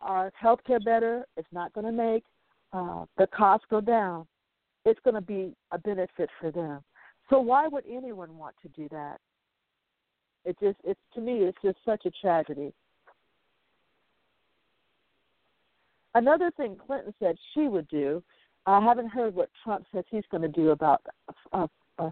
[0.00, 1.24] our health care better.
[1.36, 2.24] It's not going to make
[2.72, 4.26] uh, the costs go down.
[4.84, 6.82] It's going to be a benefit for them.
[7.28, 9.18] So why would anyone want to do that?
[10.46, 12.72] It just, it's to me, it's just such a tragedy.
[16.14, 18.22] Another thing Clinton said she would do
[18.66, 21.00] I haven't heard what Trump says he's going to do about
[21.52, 21.68] uh,
[21.98, 22.10] uh,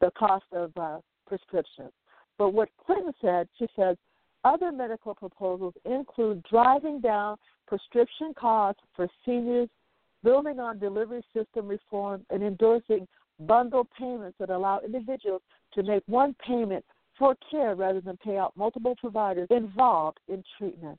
[0.00, 1.92] the cost of uh, prescriptions.
[2.38, 3.98] But what Clinton said, she said,
[4.44, 9.68] other medical proposals include driving down prescription costs for seniors,
[10.24, 13.06] building on delivery system reform, and endorsing
[13.40, 15.42] bundle payments that allow individuals
[15.74, 16.84] to make one payment
[17.20, 20.98] for care rather than pay out multiple providers involved in treatment.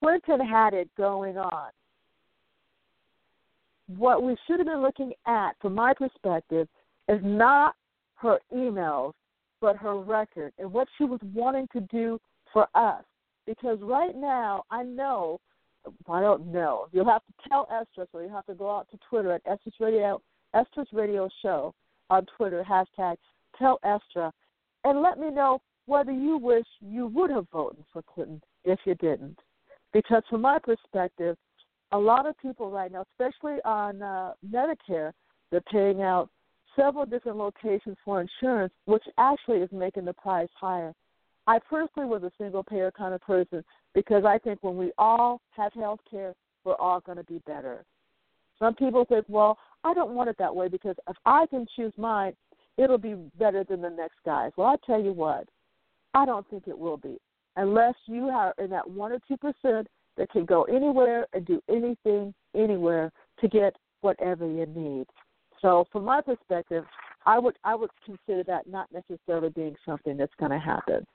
[0.00, 1.70] Clinton had it going on.
[3.96, 6.66] What we should have been looking at, from my perspective,
[7.08, 7.76] is not
[8.16, 9.12] her emails,
[9.60, 12.20] but her record and what she was wanting to do
[12.52, 13.04] for us.
[13.46, 15.40] Because right now, I know,
[16.08, 16.86] I don't know.
[16.92, 19.74] You'll have to tell Estra, so you have to go out to Twitter at Estra's
[19.78, 20.20] Radio,
[20.54, 21.72] Estra's Radio Show
[22.10, 23.16] on Twitter, hashtag
[23.56, 24.32] tell Estra,
[24.84, 28.94] and let me know whether you wish you would have voted for Clinton if you
[28.96, 29.38] didn't.
[29.92, 31.36] Because from my perspective,
[31.92, 35.12] a lot of people right now, especially on uh, Medicare,
[35.50, 36.30] they're paying out
[36.74, 40.94] several different locations for insurance, which actually is making the price higher.
[41.46, 43.64] I personally was a single payer kind of person
[43.94, 47.84] because I think when we all have health care, we're all going to be better.
[48.58, 51.92] Some people think, well, I don't want it that way because if I can choose
[51.96, 52.34] mine,
[52.78, 54.52] it'll be better than the next guy's.
[54.56, 55.48] Well, I tell you what,
[56.14, 57.18] I don't think it will be
[57.56, 61.62] unless you are in that one or two percent that can go anywhere and do
[61.68, 63.10] anything anywhere
[63.40, 65.06] to get whatever you need.
[65.60, 66.84] So, from my perspective,
[67.24, 71.06] I would I would consider that not necessarily being something that's going to happen.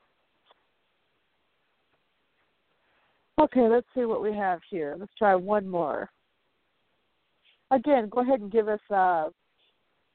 [3.39, 4.95] Okay, let's see what we have here.
[4.97, 6.09] Let's try one more.
[7.69, 9.25] Again, go ahead and give us uh,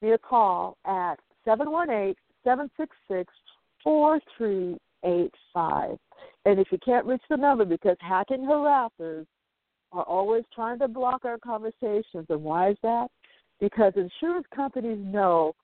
[0.01, 3.33] me a call at seven one eight seven six six
[3.83, 5.97] four three eight five.
[6.45, 9.27] And if you can't reach the number because hacking harassers
[9.93, 13.09] are always trying to block our conversations, and why is that?
[13.61, 15.55] Because insurance companies know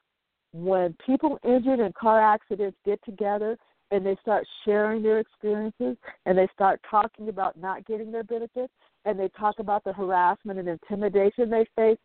[0.52, 3.56] when people injured in car accidents get together
[3.90, 8.72] and they start sharing their experiences and they start talking about not getting their benefits
[9.04, 11.98] and they talk about the harassment and intimidation they face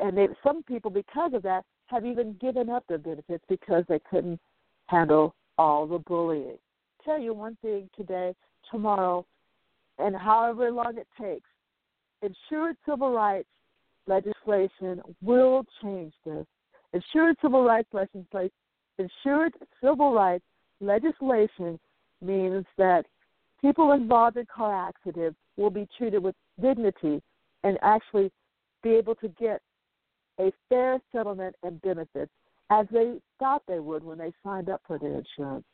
[0.00, 4.00] and they some people because of that have even given up their benefits because they
[4.10, 4.40] couldn't
[4.86, 6.58] handle all the bullying
[7.08, 8.34] tell you one thing today,
[8.70, 9.24] tomorrow,
[9.98, 11.48] and however long it takes.
[12.22, 13.48] Insured civil rights
[14.06, 16.46] legislation will change this.
[16.92, 18.50] Insured civil rights legislation,
[18.98, 20.44] insured civil rights
[20.80, 21.78] legislation
[22.20, 23.04] means that
[23.60, 27.22] people involved in car accidents will be treated with dignity
[27.64, 28.30] and actually
[28.82, 29.60] be able to get
[30.40, 32.32] a fair settlement and benefits
[32.70, 35.64] as they thought they would when they signed up for their insurance.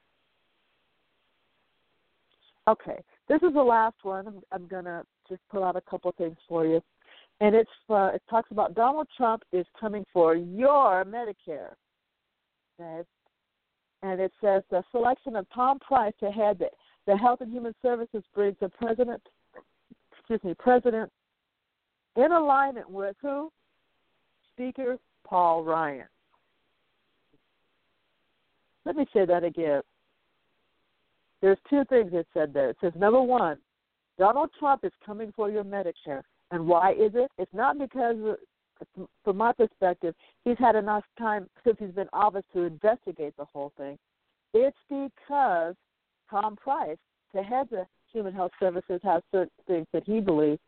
[2.66, 4.26] Okay, this is the last one.
[4.26, 6.80] I'm, I'm gonna just pull out a couple things for you,
[7.40, 11.74] and it's uh, it talks about Donald Trump is coming for your Medicare.
[12.80, 13.06] Okay,
[14.02, 16.68] and it says the selection of Tom Price to head the,
[17.06, 19.20] the Health and Human Services brings the president,
[20.18, 21.10] excuse me, president
[22.16, 23.50] in alignment with who?
[24.54, 26.06] Speaker Paul Ryan.
[28.84, 29.82] Let me say that again
[31.44, 32.70] there's two things it said there.
[32.70, 33.58] It says number one,
[34.18, 36.22] Donald Trump is coming for your Medicare.
[36.50, 37.30] And why is it?
[37.36, 38.16] It's not because,
[39.22, 43.72] from my perspective, he's had enough time since he's been office to investigate the whole
[43.76, 43.98] thing.
[44.54, 45.74] It's because
[46.30, 46.96] Tom Price,
[47.34, 50.60] the head of Human Health Services, has certain things that he believes,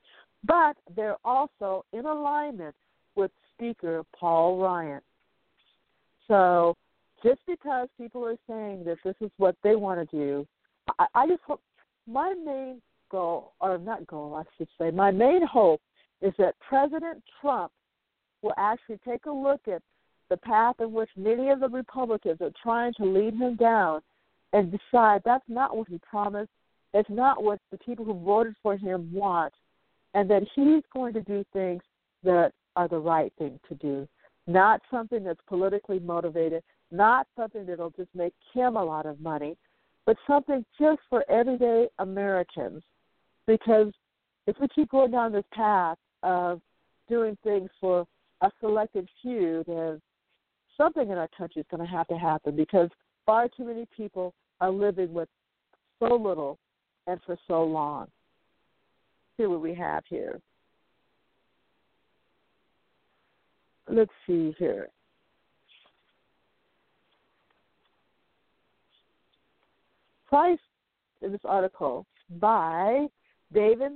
[0.45, 2.75] but they're also in alignment
[3.15, 5.01] with Speaker Paul Ryan.
[6.29, 6.77] So
[7.23, 10.47] just because people are saying that this is what they want to do
[10.99, 11.61] I, I just hope
[12.07, 12.81] my main
[13.11, 15.81] goal, or not goal, I should say, my main hope
[16.23, 17.73] is that President Trump
[18.43, 19.83] will actually take a look at
[20.29, 24.01] the path in which many of the Republicans are trying to lead him down
[24.53, 26.51] and decide that's not what he promised,
[26.95, 29.53] it's not what the people who voted for him want,
[30.15, 31.83] and that he's going to do things
[32.25, 34.07] that are the right thing to do,
[34.47, 36.63] not something that's politically motivated,
[36.93, 39.57] not something that'll just make him a lot of money,
[40.05, 42.83] but something just for everyday Americans.
[43.47, 43.93] Because
[44.47, 46.61] if we keep going down this path of
[47.09, 48.07] doing things for
[48.43, 50.01] a selected few, then
[50.77, 52.89] something in our country is going to have to happen because
[53.25, 55.29] far too many people are living with
[55.99, 56.59] so little
[57.07, 58.07] and for so long.
[59.37, 60.41] See what we have here.
[63.89, 64.89] Let's see here.
[70.29, 70.59] Price
[71.23, 72.05] in this article
[72.41, 73.07] by
[73.53, 73.93] David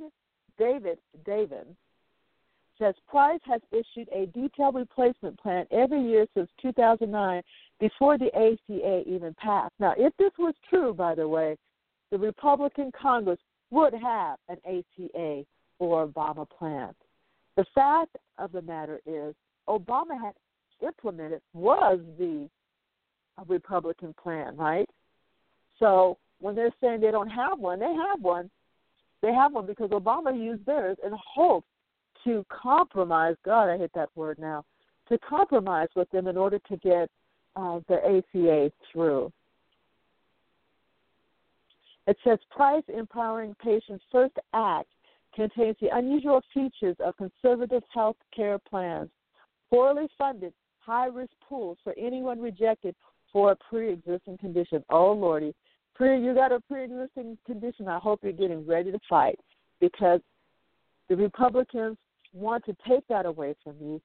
[0.59, 1.67] David David
[2.79, 7.43] says Price has issued a detailed replacement plan every year since 2009
[7.79, 9.75] before the ACA even passed.
[9.79, 11.57] Now, if this was true, by the way,
[12.11, 13.39] the Republican Congress
[13.71, 15.45] would have an ACA
[15.79, 16.95] or Obama plan.
[17.57, 19.35] The fact of the matter is,
[19.71, 20.35] Obama had
[20.87, 22.49] implemented was the
[23.49, 24.89] Republican plan, right?
[25.79, 28.51] So when they're saying they don't have one, they have one.
[29.23, 31.67] They have one because Obama used theirs in hopes
[32.25, 33.37] to compromise.
[33.45, 34.65] God, I hate that word now.
[35.09, 37.11] To compromise with them in order to get
[37.57, 39.33] uh, the ACA through.
[42.07, 44.89] It says Price Empowering Patients First Act
[45.35, 49.11] contains the unusual features of conservative health care plans,
[49.71, 52.95] poorly funded, high risk pools for anyone rejected
[53.33, 54.85] for a pre existing condition.
[54.91, 55.55] Oh, Lordy.
[55.95, 57.89] Pre, you got a pre existing condition.
[57.89, 59.39] I hope you're getting ready to fight
[59.81, 60.21] because
[61.09, 61.97] the Republicans
[62.33, 64.01] want to take that away from you,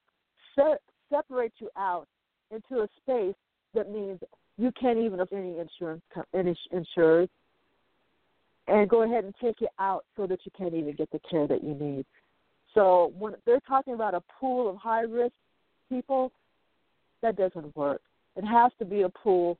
[0.56, 0.78] se-
[1.10, 2.06] separate you out
[2.50, 3.34] into a space
[3.74, 4.20] that means
[4.58, 6.02] you can't even have any insurance
[6.34, 7.28] any insurers
[8.68, 11.46] and go ahead and take you out so that you can't even get the care
[11.46, 12.04] that you need.
[12.74, 15.34] So when they're talking about a pool of high risk
[15.88, 16.32] people,
[17.22, 18.00] that doesn't work.
[18.36, 19.58] It has to be a pool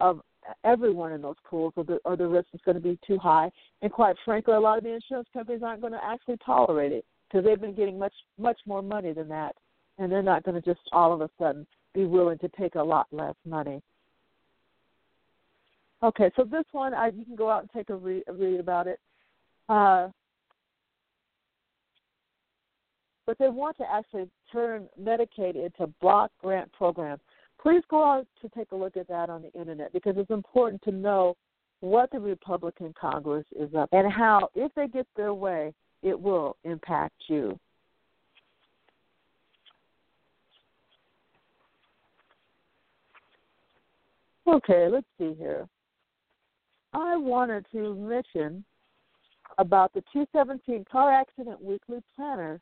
[0.00, 0.20] of
[0.64, 3.50] everyone in those pools, or the or the risk is going to be too high.
[3.80, 7.04] And quite frankly, a lot of the insurance companies aren't going to actually tolerate it
[7.28, 9.54] because they've been getting much much more money than that,
[9.98, 12.82] and they're not going to just all of a sudden be willing to take a
[12.82, 13.82] lot less money.
[16.02, 18.58] Okay, so this one, I, you can go out and take a read, a read
[18.58, 18.98] about it.
[19.68, 20.08] Uh,
[23.26, 27.20] but they want to actually turn Medicaid into block grant programs.
[27.60, 30.82] Please go out to take a look at that on the internet because it's important
[30.82, 31.36] to know
[31.80, 36.56] what the Republican Congress is up and how, if they get their way, it will
[36.64, 37.58] impact you.
[44.46, 45.68] Okay, let's see here.
[46.92, 48.64] I wanted to mention
[49.58, 52.60] about the 217 Car Accident Weekly Planner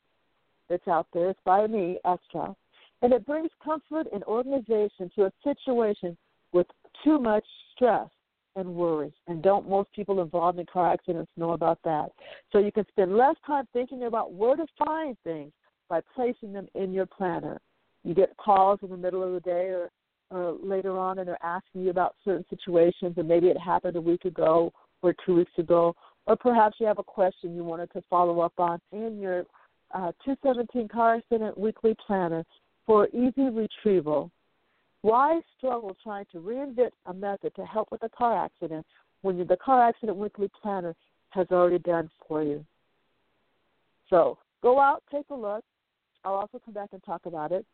[0.70, 1.30] that's out there.
[1.30, 2.54] It's by me, Estra.
[3.02, 6.16] And it brings comfort and organization to a situation
[6.52, 6.66] with
[7.04, 7.44] too much
[7.74, 8.08] stress
[8.56, 9.12] and worry.
[9.26, 12.08] And don't most people involved in car accidents know about that?
[12.52, 15.52] So you can spend less time thinking about where to find things
[15.88, 17.60] by placing them in your planner.
[18.04, 19.90] You get calls in the middle of the day or
[20.32, 24.00] uh, later on and they're asking you about certain situations and maybe it happened a
[24.00, 25.94] week ago or two weeks ago
[26.26, 29.44] or perhaps you have a question you wanted to follow up on in your
[29.92, 32.44] uh, 217 car accident weekly planner
[32.86, 34.30] for easy retrieval.
[35.02, 38.84] Why struggle trying to reinvent a method to help with a car accident
[39.22, 40.94] when the car accident weekly planner
[41.30, 42.64] has already done for you.
[44.08, 45.64] So go out take a look.
[46.24, 47.64] I'll also come back and talk about it.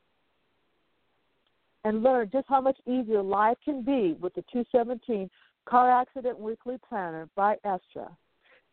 [1.85, 5.31] And learn just how much easier life can be with the 217
[5.67, 8.09] Car Accident Weekly Planner by Estra.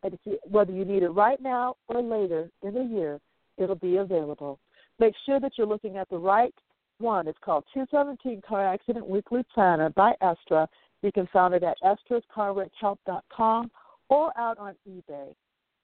[0.03, 0.17] And
[0.49, 3.19] whether you need it right now or later in the year,
[3.57, 4.59] it'll be available.
[4.99, 6.53] Make sure that you're looking at the right
[6.99, 7.27] one.
[7.27, 10.67] It's called 217 Car Accident Weekly Planner by Estra.
[11.01, 13.71] You can find it at estrascarwreckhelp.com
[14.09, 15.33] or out on eBay.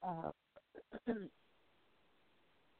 [0.02, 0.30] Uh,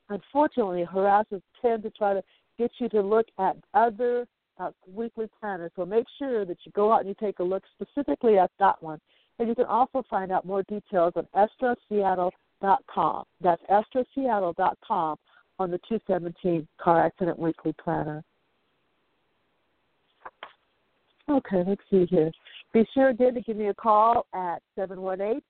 [0.08, 2.22] unfortunately, harassers tend to try to
[2.58, 4.26] get you to look at other
[4.58, 5.70] uh, weekly planners.
[5.76, 8.82] So make sure that you go out and you take a look specifically at that
[8.82, 9.00] one.
[9.38, 11.26] And you can also find out more details on
[12.62, 13.24] estraseattle.com.
[13.40, 15.16] That's estraseattle.com
[15.58, 18.22] on the 217 Car Accident Weekly Planner.
[21.28, 22.30] Okay, let's see here.
[22.72, 25.40] Be sure again to give me a call at 718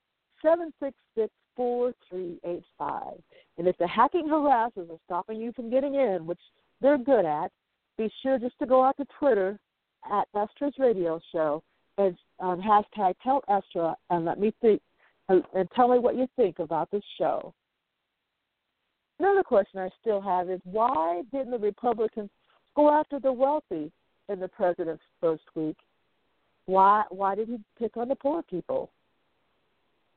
[0.43, 3.21] 766 4385.
[3.59, 6.41] And if the hacking harassers are stopping you from getting in, which
[6.81, 7.51] they're good at,
[7.99, 9.59] be sure just to go out to Twitter
[10.11, 11.63] at Estra's Radio Show
[11.99, 14.81] and um, hashtag Tell Estra and let me think
[15.31, 17.55] and, tell me what you think about this show.
[19.19, 22.31] Another question I still have is why didn't the Republicans
[22.75, 23.93] go after the wealthy
[24.29, 25.77] in the president's first week?
[26.67, 28.91] Why why did he pick on the poor people?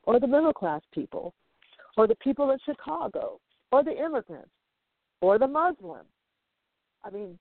[0.06, 1.34] Or the middle class people?
[1.98, 3.40] Or the people in Chicago?
[3.72, 4.50] Or the immigrants?
[5.22, 6.08] Or the Muslims?
[7.04, 7.38] I mean,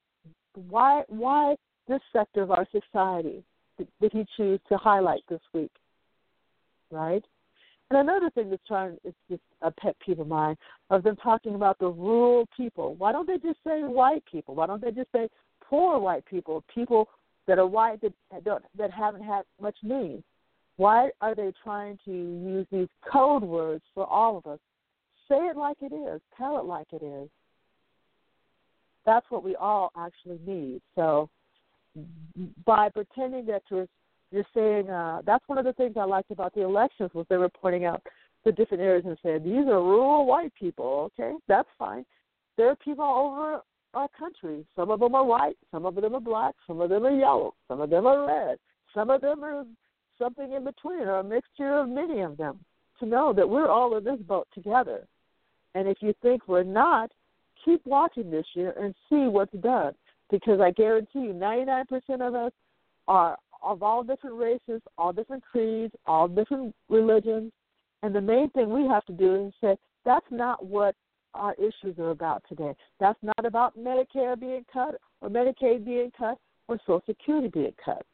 [0.68, 1.56] why why
[1.88, 3.44] this sector of our society
[3.78, 5.72] did he choose to highlight this week?
[6.90, 7.24] Right?
[7.92, 10.56] And another thing that's trying is just a pet peeve of mine
[10.88, 12.94] of them talking about the rural people.
[12.94, 14.54] Why don't they just say white people?
[14.54, 15.28] Why don't they just say
[15.62, 17.08] poor white people, people
[17.46, 20.22] that are white that don't that haven't had much means?
[20.76, 24.58] Why are they trying to use these code words for all of us?
[25.28, 26.22] Say it like it is.
[26.38, 27.28] Tell it like it is
[29.04, 30.80] that's what we all actually need.
[30.94, 31.28] So
[32.64, 33.86] by pretending that you're
[34.32, 37.36] you're saying uh, that's one of the things I liked about the elections was they
[37.36, 38.02] were pointing out
[38.44, 41.10] the different areas and saying these are rural white people.
[41.18, 42.04] Okay, that's fine.
[42.56, 43.60] There are people all over
[43.94, 44.64] our country.
[44.74, 47.54] Some of them are white, some of them are black, some of them are yellow,
[47.68, 48.58] some of them are red,
[48.94, 49.64] some of them are
[50.18, 52.58] something in between, or a mixture of many of them.
[53.00, 55.06] To know that we're all in this boat together.
[55.74, 57.10] And if you think we're not,
[57.64, 59.94] keep watching this year and see what's done.
[60.30, 61.84] Because I guarantee you, 99%
[62.20, 62.52] of us
[63.08, 67.52] are of all different races, all different creeds, all different religions.
[68.02, 70.94] And the main thing we have to do is say, that's not what
[71.34, 72.74] our issues are about today.
[73.00, 76.38] That's not about Medicare being cut or Medicaid being cut
[76.68, 78.04] or Social Security being cut.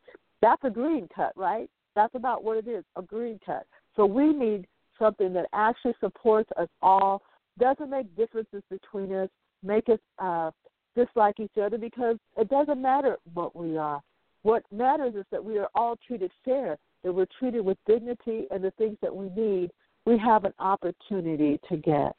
[0.41, 1.69] That's a green cut, right?
[1.97, 3.67] That's about what it is, a green cut.
[3.97, 4.67] So we need
[4.99, 7.23] something that actually supports us all,
[7.59, 9.29] doesn't make differences between us,
[9.65, 10.51] make us uh,
[10.95, 14.01] dislike each other because it doesn't matter what we are.
[14.43, 18.63] What matters is that we are all treated fair, that we're treated with dignity and
[18.63, 19.71] the things that we need,
[20.05, 22.17] we have an opportunity to get.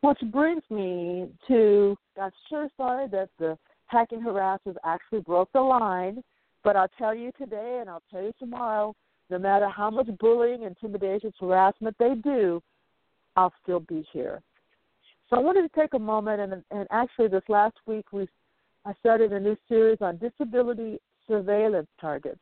[0.00, 6.22] Which brings me to I'm sure sorry that the hacking harassers actually broke the line,
[6.64, 8.94] but I'll tell you today and I'll tell you tomorrow,
[9.30, 12.62] no matter how much bullying, intimidation, harassment they do,
[13.36, 14.42] I'll still be here.
[15.28, 18.28] So I wanted to take a moment and, and actually this last week we
[18.84, 22.38] I started a new series on disability surveillance targets.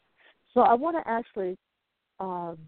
[0.53, 1.57] So I want to actually
[2.21, 2.59] um,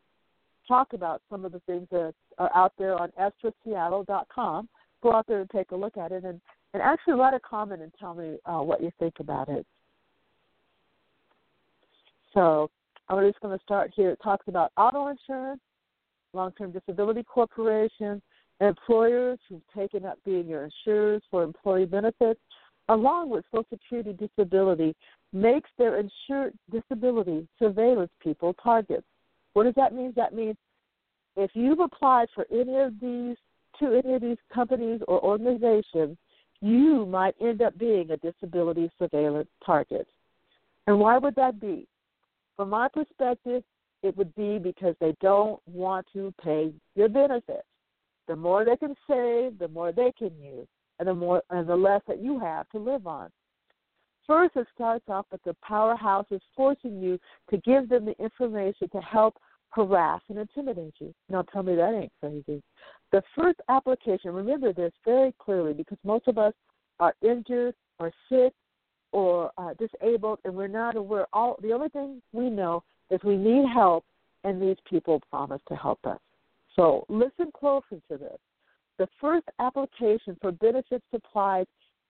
[0.67, 4.69] talk about some of the things that are out there on estraseattle.com
[5.03, 6.41] go out there and take a look at it and,
[6.73, 9.67] and actually write a comment and tell me uh, what you think about it.
[12.33, 12.71] So
[13.09, 14.11] I'm just going to start here.
[14.11, 15.61] It talks about auto insurance,
[16.33, 18.23] long term disability corporations,
[18.61, 22.41] employers who've taken up being your insurers for employee benefits,
[22.89, 24.95] along with Social Security disability,
[25.33, 29.07] makes their insured disability surveillance people targets.
[29.53, 30.13] What does that mean?
[30.17, 30.57] That means
[31.37, 33.37] if you've applied for any of these
[33.81, 36.17] to any of these companies or organizations,
[36.63, 40.07] you might end up being a disability surveillance target.
[40.87, 41.87] And why would that be?
[42.57, 43.63] From my perspective,
[44.03, 47.67] it would be because they don't want to pay your benefits.
[48.29, 50.67] The more they can save, the more they can use,
[50.99, 53.31] and the more and the less that you have to live on.
[54.27, 57.19] First, it starts off with the powerhouse is forcing you
[57.51, 59.37] to give them the information to help
[59.71, 61.15] harass and intimidate you.
[61.29, 62.63] Now tell me that ain't crazy.
[63.13, 66.55] The first application, remember this very clearly because most of us
[66.99, 68.53] are injured or sick
[69.13, 71.27] or uh, disabled and we're not aware.
[71.33, 74.05] All the only thing we know is we need help
[74.45, 76.19] and these people promise to help us.
[76.77, 78.39] So listen closely to this.
[78.99, 81.67] The first application for benefits supplies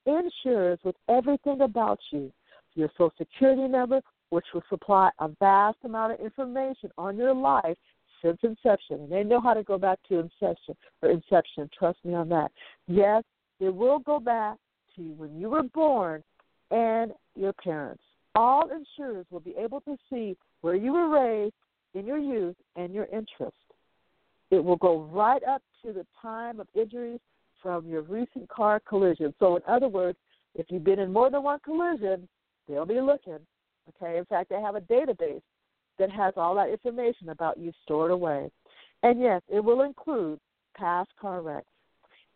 [0.06, 2.32] insures with everything about you
[2.76, 4.00] your social security number,
[4.30, 7.76] which will supply a vast amount of information on your life
[8.22, 9.08] since inception.
[9.08, 11.68] They know how to go back to inception or inception.
[11.76, 12.52] Trust me on that.
[12.86, 13.24] Yes,
[13.60, 14.58] it will go back
[14.96, 16.22] to when you were born
[16.70, 18.02] and your parents.
[18.34, 21.54] All insurers will be able to see where you were raised
[21.94, 23.56] in your youth and your interest.
[24.51, 27.20] It will go right up to the time of injuries
[27.62, 29.34] from your recent car collision.
[29.38, 30.18] So, in other words,
[30.55, 32.28] if you've been in more than one collision,
[32.68, 33.38] they'll be looking.
[33.88, 34.18] Okay.
[34.18, 35.42] In fact, they have a database
[35.99, 38.51] that has all that information about you stored away.
[39.03, 40.38] And yes, it will include
[40.76, 41.66] past car wrecks.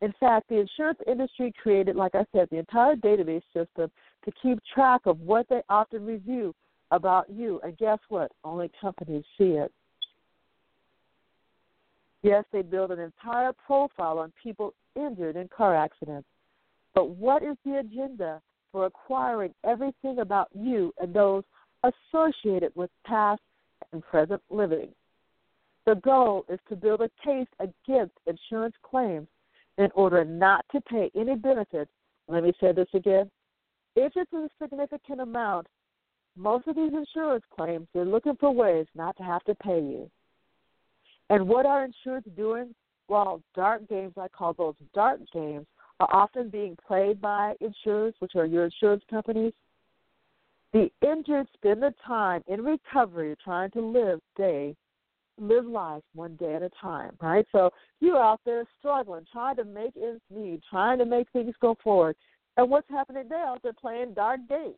[0.01, 3.91] In fact, the insurance industry created, like I said, the entire database system
[4.25, 6.55] to keep track of what they often review
[6.91, 7.61] about you.
[7.63, 8.33] And guess what?
[8.43, 9.71] Only companies see it.
[12.23, 16.29] Yes, they build an entire profile on people injured in car accidents.
[16.95, 18.43] But what is the agenda
[18.73, 21.45] for acquiring everything about you and those
[21.83, 23.41] associated with past
[23.93, 24.89] and present living.
[25.87, 29.29] The goal is to build a case against insurance claims
[29.79, 31.91] in order not to pay any benefits.
[32.29, 33.31] Let me say this again.
[33.97, 35.67] If it's a significant amount,
[36.37, 40.11] most of these insurance claims, they're looking for ways not to have to pay you.
[41.31, 42.75] And what are insurers doing?
[43.09, 45.67] Well, dark games, I call those dark games,
[46.01, 49.53] are often being played by insurers, which are your insurance companies.
[50.73, 54.77] The injured spend the time in recovery trying to live day,
[55.39, 57.47] live life one day at a time, right?
[57.51, 57.71] So
[58.01, 62.17] you're out there struggling, trying to make ends meet, trying to make things go forward.
[62.57, 63.57] And what's happening now?
[63.63, 64.75] They're playing dark games.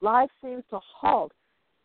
[0.00, 1.32] Life seems to halt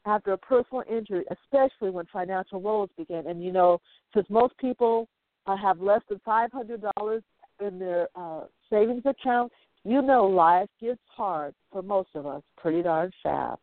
[0.06, 3.28] after a personal injury, especially when financial woes begin.
[3.28, 3.80] And you know,
[4.14, 5.08] since most people
[5.48, 7.24] uh, have less than five hundred dollars
[7.60, 9.52] in their uh, savings account,
[9.84, 13.62] you know life gets hard for most of us pretty darn fast.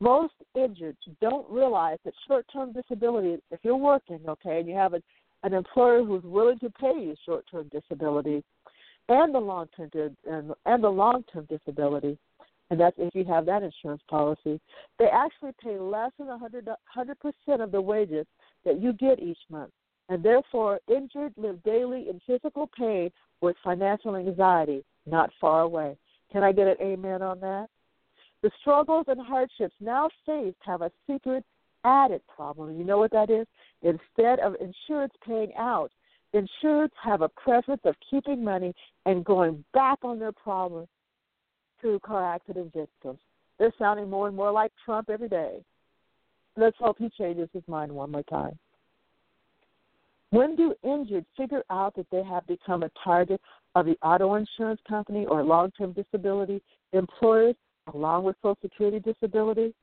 [0.00, 4.94] Most injured don't realize that short term disability, if you're working, okay, and you have
[4.94, 5.02] a,
[5.42, 8.44] an employer who's willing to pay you short term disability
[9.08, 12.18] and the long term and, and the long term disability,
[12.70, 14.60] and that's if you have that insurance policy,
[14.98, 16.66] they actually pay less than 100
[17.20, 18.26] percent of the wages
[18.64, 19.72] that you get each month,
[20.08, 23.10] and therefore injured live daily in physical pain
[23.40, 25.96] with financial anxiety not far away.
[26.32, 27.68] Can I get an amen on that?
[28.42, 31.44] The struggles and hardships now faced have a secret
[31.84, 32.76] added problem.
[32.76, 33.46] You know what that is?
[33.82, 35.90] Instead of insurance paying out,
[36.32, 38.74] insurers have a preference of keeping money
[39.06, 40.88] and going back on their promise
[41.82, 43.18] to car accident victims.
[43.58, 45.58] They're sounding more and more like Trump every day.
[46.56, 48.58] Let's hope he changes his mind one more time.
[50.30, 53.40] When do injured figure out that they have become a target
[53.74, 56.62] of the auto insurance company or long term disability
[56.92, 57.54] employers
[57.94, 59.74] along with Social Security disability.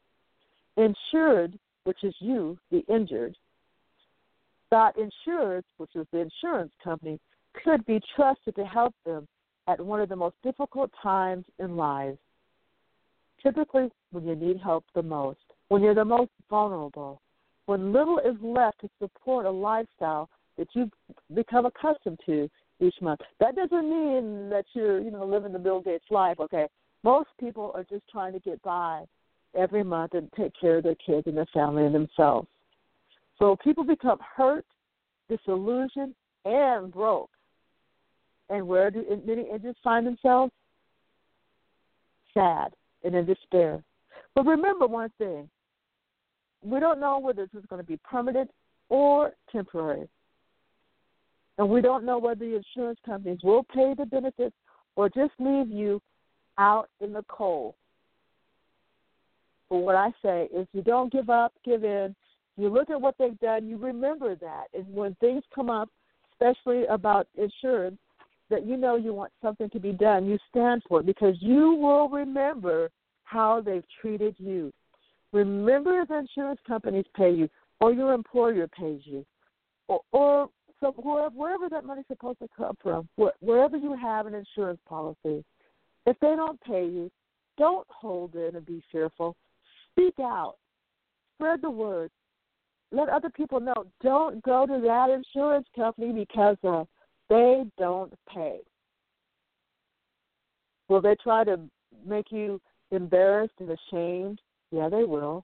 [0.77, 3.35] Insured, which is you, the injured,
[4.69, 7.19] thought insured, which is the insurance company,
[7.63, 9.27] could be trusted to help them
[9.67, 12.17] at one of the most difficult times in life.
[13.41, 17.21] Typically, when you need help the most, when you're the most vulnerable,
[17.65, 20.91] when little is left to support a lifestyle that you've
[21.33, 22.49] become accustomed to
[22.79, 23.21] each month.
[23.39, 26.67] That doesn't mean that you're, you know, living the Bill Gates life, okay?
[27.03, 29.03] Most people are just trying to get by
[29.55, 32.47] every month and take care of their kids and their family and themselves.
[33.39, 34.65] So people become hurt,
[35.29, 37.29] disillusioned, and broke.
[38.49, 40.51] And where do many Indians find themselves?
[42.33, 42.73] Sad
[43.03, 43.83] and in despair.
[44.33, 45.49] But remember one thing
[46.61, 48.49] we don't know whether this is going to be permanent
[48.89, 50.07] or temporary.
[51.57, 54.55] And we don't know whether the insurance companies will pay the benefits
[54.95, 56.01] or just leave you
[56.57, 57.75] out in the cold.
[59.69, 62.15] But what I say is you don't give up, give in.
[62.57, 64.65] You look at what they've done, you remember that.
[64.73, 65.89] And when things come up,
[66.33, 67.97] especially about insurance,
[68.49, 71.73] that you know you want something to be done, you stand for it because you
[71.73, 72.89] will remember
[73.23, 74.71] how they've treated you.
[75.31, 77.49] Remember the insurance companies pay you,
[77.81, 79.25] or your employer pays you,
[79.87, 83.07] or, or so wherever, wherever that money's supposed to come from,
[83.39, 85.43] wherever you have an insurance policy,
[86.05, 87.11] if they don't pay you,
[87.57, 89.35] don't hold in and be fearful.
[89.91, 90.55] Speak out.
[91.35, 92.11] Spread the word.
[92.91, 93.85] Let other people know.
[94.03, 96.83] Don't go to that insurance company because uh,
[97.29, 98.59] they don't pay.
[100.87, 101.59] Will they try to
[102.05, 102.61] make you
[102.91, 104.39] embarrassed and ashamed?
[104.71, 105.43] Yeah, they will.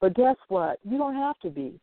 [0.00, 0.78] But guess what?
[0.84, 1.78] You don't have to be.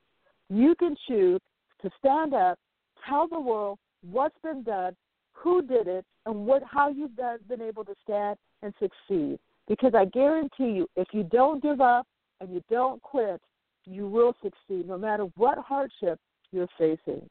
[0.49, 1.39] You can choose
[1.81, 2.59] to stand up,
[3.07, 3.79] tell the world
[4.09, 4.95] what's been done,
[5.33, 9.39] who did it, and what how you've done, been able to stand and succeed.
[9.67, 12.05] Because I guarantee you, if you don't give up
[12.41, 13.41] and you don't quit,
[13.85, 16.19] you will succeed no matter what hardship
[16.51, 17.27] you're facing.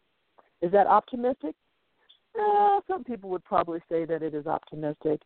[0.63, 1.55] Is that optimistic?
[2.37, 5.21] Eh, some people would probably say that it is optimistic.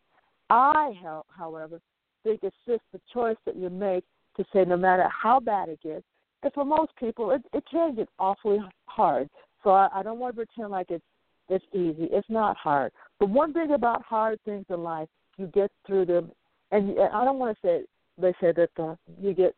[0.49, 0.93] I,
[1.29, 1.79] however,
[2.23, 4.03] think it's just the choice that you make
[4.37, 6.03] to say no matter how bad it gets,
[6.43, 9.29] and for most people, it, it can get awfully hard.
[9.63, 11.03] So I, I don't want to pretend like it's
[11.47, 12.07] it's easy.
[12.11, 12.91] It's not hard.
[13.19, 15.07] But one thing about hard things in life,
[15.37, 16.31] you get through them,
[16.71, 17.83] and, and I don't want to say
[18.17, 19.55] they say that uh, you get.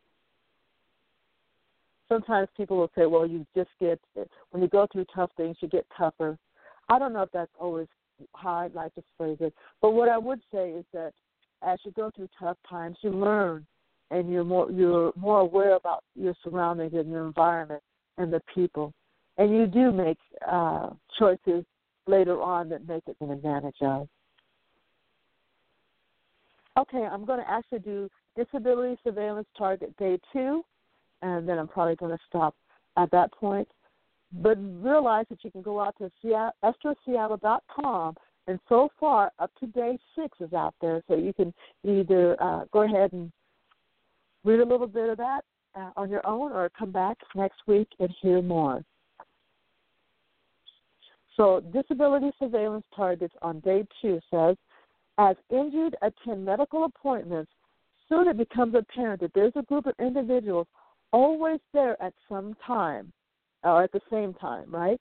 [2.10, 4.00] Sometimes people will say, "Well, you just get
[4.52, 6.38] when you go through tough things, you get tougher."
[6.90, 7.88] I don't know if that's always
[8.36, 11.14] how I'd like to phrase it, but what I would say is that
[11.62, 13.66] as you go through tough times, you learn
[14.12, 17.84] and you're more you're more aware about your surroundings and your environment
[18.18, 18.94] and the people,
[19.38, 20.90] and you do make uh,
[21.20, 21.66] choices
[22.08, 24.08] later on that make it an advantage of.
[26.78, 30.64] Okay, I'm going to actually do disability surveillance target day two,
[31.22, 32.56] and then I'm probably going to stop
[32.98, 33.68] at that point.
[34.32, 36.12] But realize that you can go out to
[36.64, 38.16] estraseattle.com,
[38.48, 41.54] and so far up to day six is out there, so you can
[41.84, 43.32] either uh, go ahead and
[44.44, 45.42] read a little bit of that
[45.76, 48.84] uh, on your own or come back next week and hear more.
[51.36, 54.58] So, disability surveillance targets on day two says
[55.18, 57.52] as injured attend medical appointments,
[58.08, 60.68] soon it becomes apparent that there's a group of individuals
[61.14, 63.12] always there at some time
[63.64, 65.00] or at the same time, right?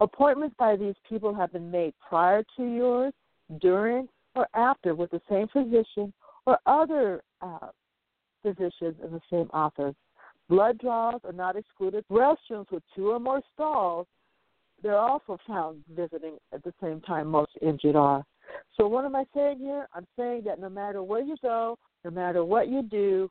[0.00, 3.12] Appointments by these people have been made prior to yours,
[3.60, 6.12] during, or after with the same physician
[6.46, 7.68] or other uh,
[8.42, 9.94] physicians in the same office.
[10.48, 12.04] Blood draws are not excluded.
[12.10, 14.06] Restrooms with two or more stalls
[14.84, 18.22] they're also found visiting at the same time most injured are.
[18.76, 19.88] So, what am I saying here?
[19.94, 23.30] I'm saying that no matter where you go, no matter what you do,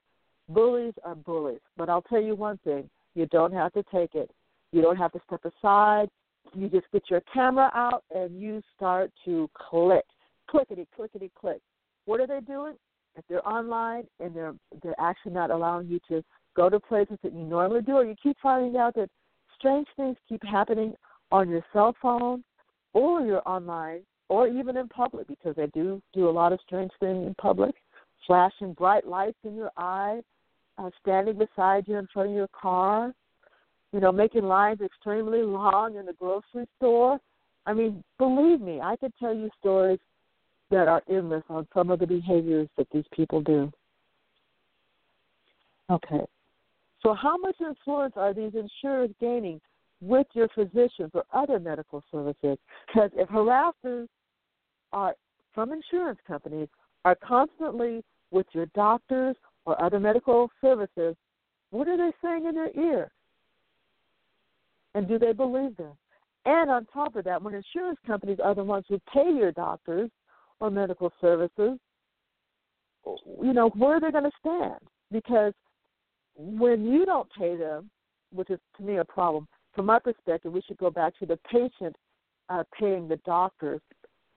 [0.49, 1.61] bullies are bullies.
[1.77, 4.29] But I'll tell you one thing you don't have to take it.
[4.71, 6.09] You don't have to step aside.
[6.53, 10.05] You just get your camera out and you start to click.
[10.49, 11.61] Clickety, clickety, click.
[12.05, 12.75] What are they doing?
[13.15, 16.23] If they're online and they're they're actually not allowing you to
[16.55, 19.09] go to places that you normally do, or you keep finding out that
[19.57, 20.93] strange things keep happening
[21.31, 22.43] on your cell phone
[22.93, 26.91] or you're online or even in public because they do do a lot of strange
[26.99, 27.75] things in public,
[28.25, 30.21] flashing bright lights in your eye,
[30.77, 33.13] uh, standing beside you in front of your car,
[33.91, 37.19] you know, making lines extremely long in the grocery store.
[37.65, 39.99] I mean, believe me, I could tell you stories
[40.71, 43.71] that are endless on some of the behaviors that these people do.
[45.89, 46.25] Okay.
[47.01, 49.59] So, how much influence are these insurers gaining
[50.01, 52.57] with your physicians or other medical services?
[52.87, 54.07] Because if harassers
[54.91, 55.13] are
[55.53, 56.69] from insurance companies
[57.05, 61.15] are constantly with your doctors or other medical services,
[61.71, 63.11] what are they saying in their ear?
[64.95, 65.93] And do they believe them?
[66.45, 70.09] And on top of that, when insurance companies are the ones who pay your doctors
[70.59, 71.79] or medical services,
[73.05, 74.79] you know, where are they going to stand?
[75.11, 75.53] Because
[76.35, 77.89] when you don't pay them,
[78.31, 81.39] which is to me a problem, from my perspective, we should go back to the
[81.49, 81.95] patient
[82.49, 83.81] uh, paying the doctors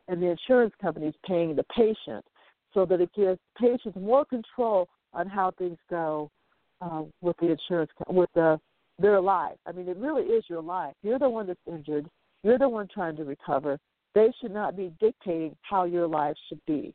[0.08, 2.24] and the insurance companies paying the patient
[2.72, 6.30] so that it gives patients more control on how things go
[6.80, 8.60] uh, with the insurance with the
[8.98, 9.56] their life.
[9.66, 10.94] I mean, it really is your life.
[11.02, 12.08] You're the one that's injured.
[12.42, 13.78] You're the one trying to recover.
[14.14, 16.94] They should not be dictating how your life should be.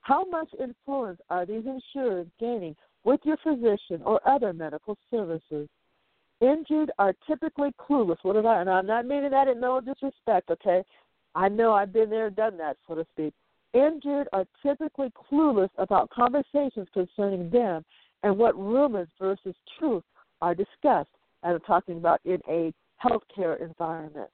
[0.00, 2.74] How much influence are these insurers gaining
[3.04, 5.68] with your physician or other medical services?
[6.40, 8.16] Injured are typically clueless.
[8.22, 8.60] What did I?
[8.60, 10.50] And I'm not meaning that in no disrespect.
[10.50, 10.82] Okay,
[11.34, 13.34] I know I've been there, done that, so to speak.
[13.74, 17.84] Injured are typically clueless about conversations concerning them
[18.22, 20.02] and what rumors versus truth
[20.40, 21.10] are discussed,
[21.42, 24.30] as I'm talking about in a healthcare environment.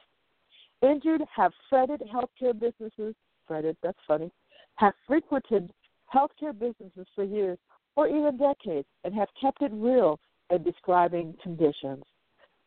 [0.82, 3.14] Injured have fretted healthcare businesses,
[3.46, 4.30] fretted, that's funny,
[4.76, 5.70] have frequented
[6.14, 7.58] healthcare businesses for years
[7.96, 10.18] or even decades and have kept it real
[10.50, 12.04] in describing conditions.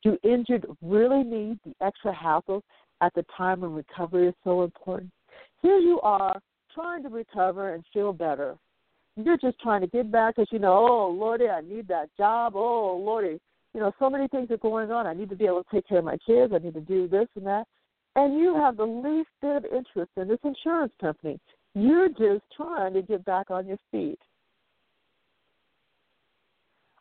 [0.04, 2.64] Do injured really need the extra hassle
[3.02, 5.12] at the time when recovery is so important?
[5.62, 6.40] Here you are
[6.78, 8.56] trying to recover and feel better.
[9.16, 12.54] You're just trying to get back because you know, oh Lordy, I need that job.
[12.56, 13.40] Oh Lordy,
[13.74, 15.08] you know, so many things are going on.
[15.08, 16.54] I need to be able to take care of my kids.
[16.54, 17.66] I need to do this and that.
[18.16, 21.40] And you have the least bit of interest in this insurance company.
[21.74, 24.20] You're just trying to get back on your feet.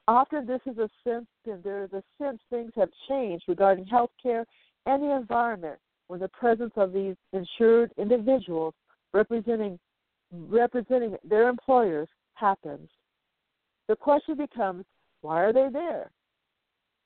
[0.09, 4.47] Often this is a sense, there is a sense things have changed regarding health care
[4.87, 8.73] and the environment when the presence of these insured individuals
[9.13, 9.79] representing
[10.33, 12.89] representing their employers happens.
[13.89, 14.85] The question becomes,
[15.21, 16.11] why are they there?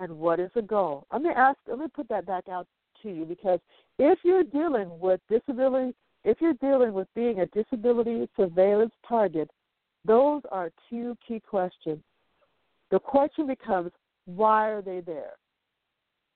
[0.00, 1.06] And what is the goal?
[1.12, 2.66] Let me ask let me put that back out
[3.02, 3.60] to you because
[3.98, 5.94] if you're dealing with disability
[6.24, 9.50] if you're dealing with being a disability surveillance target,
[10.04, 12.02] those are two key questions.
[12.90, 13.92] The question becomes,
[14.26, 15.32] why are they there?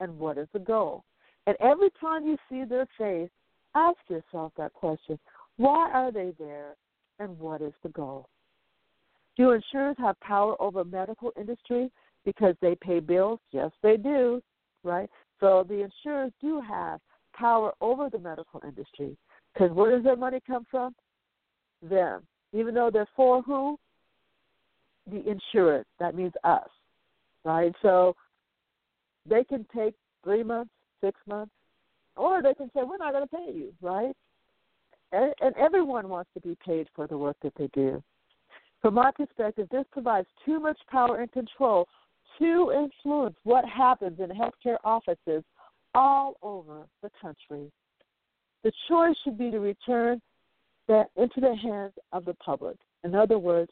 [0.01, 1.05] And what is the goal?
[1.47, 3.31] And every time you see their face,
[3.75, 5.19] ask yourself that question
[5.57, 6.75] why are they there?
[7.19, 8.29] And what is the goal?
[9.37, 11.91] Do insurers have power over medical industry
[12.25, 13.41] because they pay bills?
[13.53, 14.43] Yes, they do,
[14.83, 15.09] right?
[15.41, 17.01] So the insurers do have
[17.37, 19.17] power over the medical industry
[19.53, 20.95] because where does their money come from?
[21.83, 22.23] Them.
[22.53, 23.79] Even though they're for who?
[25.11, 25.87] the insurance.
[26.01, 26.69] That means us,
[27.45, 27.73] right?
[27.83, 28.15] So
[29.29, 30.71] they can take three months,
[31.03, 31.53] six months,
[32.17, 34.15] or they can say, we're not going to pay you, right?
[35.15, 38.03] And, everyone wants to be paid for the work that they do.
[38.83, 41.87] From my perspective, this provides too much power and control
[42.39, 45.45] to influence what happens in healthcare offices
[45.95, 47.71] all over the country.
[48.65, 50.21] The choice should be to return
[50.89, 52.77] that into the hands of the public.
[53.05, 53.71] In other words,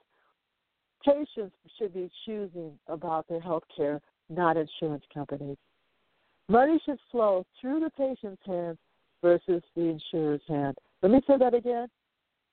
[1.04, 5.56] Patients should be choosing about their health care, not insurance companies.
[6.48, 8.78] Money should flow through the patient's hands
[9.20, 10.76] versus the insurer's hand.
[11.02, 11.88] Let me say that again.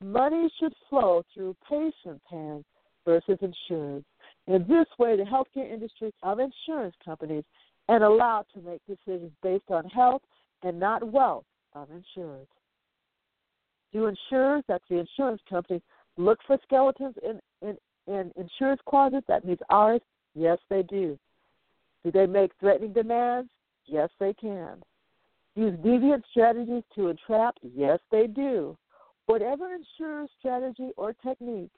[0.04, 2.66] Money should flow through patients' hands
[3.06, 4.06] versus insurance.
[4.48, 7.44] In this way, the healthcare industry of insurance companies
[7.88, 10.22] and allowed to make decisions based on health
[10.64, 12.48] and not wealth of insurers.
[13.94, 15.82] Do insurers, that's the insurance companies,
[16.18, 17.78] look for skeletons in, in
[18.10, 19.26] in insurance closets?
[19.28, 20.02] That means ours?
[20.34, 21.18] Yes, they do.
[22.04, 23.50] Do they make threatening demands?
[23.86, 24.82] Yes, they can.
[25.56, 27.56] Use deviant strategies to entrap?
[27.76, 28.78] Yes, they do.
[29.26, 31.76] Whatever insurer's strategy or techniques,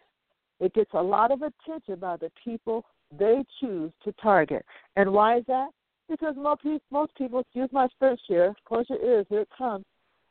[0.60, 2.86] it gets a lot of attention by the people
[3.18, 4.66] they choose to target.
[4.96, 5.70] And why is that?
[6.10, 6.62] Because most
[6.92, 7.88] most people, excuse my
[8.28, 9.86] here, of course it is, here it comes,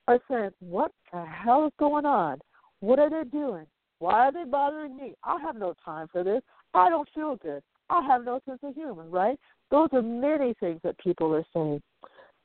[0.08, 2.38] are saying, what the hell is going on?
[2.80, 3.66] What are they doing?
[3.98, 5.14] Why are they bothering me?
[5.24, 6.42] I have no time for this.
[6.74, 7.62] I don't feel good.
[7.90, 9.38] I have no sense of humor, right?
[9.70, 11.82] Those are many things that people are saying.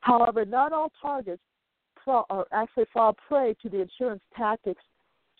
[0.06, 1.42] However, not all targets
[2.06, 4.84] fall, or actually fall prey to the insurance tactics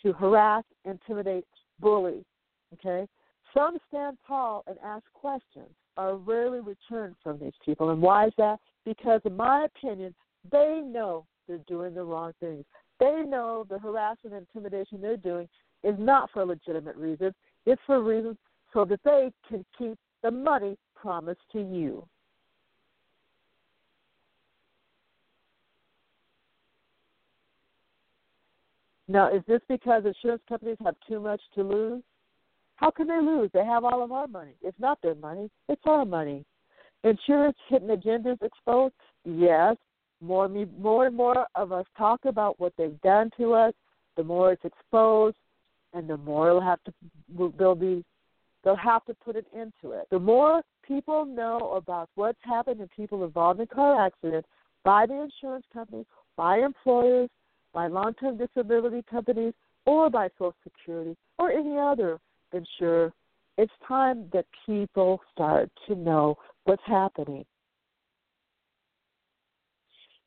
[0.02, 1.46] to harass, intimidate,
[1.80, 2.26] bully.
[2.74, 3.06] Okay,
[3.54, 7.92] some stand tall and ask questions, are rarely returned from these people.
[7.92, 8.58] And why is that?
[8.86, 10.16] Because, in my opinion,
[10.52, 12.66] they know they're doing the wrong things.
[13.00, 15.48] They know the harassment and intimidation they're doing
[15.84, 17.34] is not for legitimate reasons.
[17.68, 18.38] It's for reasons
[18.74, 22.08] so that they can keep the money promised to you.
[29.08, 32.04] Now, is this because insurance companies have too much to lose?
[32.78, 33.50] How can they lose?
[33.54, 34.54] They have all of our money.
[34.62, 36.44] It's not their money, it's our money.
[37.04, 38.96] Insurance hidden agendas exposed?
[39.24, 39.78] Yes.
[40.22, 43.74] More, more and more of us talk about what they've done to us,
[44.18, 45.36] the more it's exposed,
[45.94, 46.94] and the more they'll have to
[47.58, 48.04] they'll be
[48.64, 50.08] they'll have to put an end to it.
[50.10, 54.48] The more people know about what's happened to people involved in car accidents
[54.84, 57.30] by the insurance companies, by employers,
[57.76, 59.54] by long term disability companies,
[59.86, 62.18] or by Social Security or any other
[62.54, 63.12] insurer,
[63.58, 67.46] it's time that people start to know what's happening.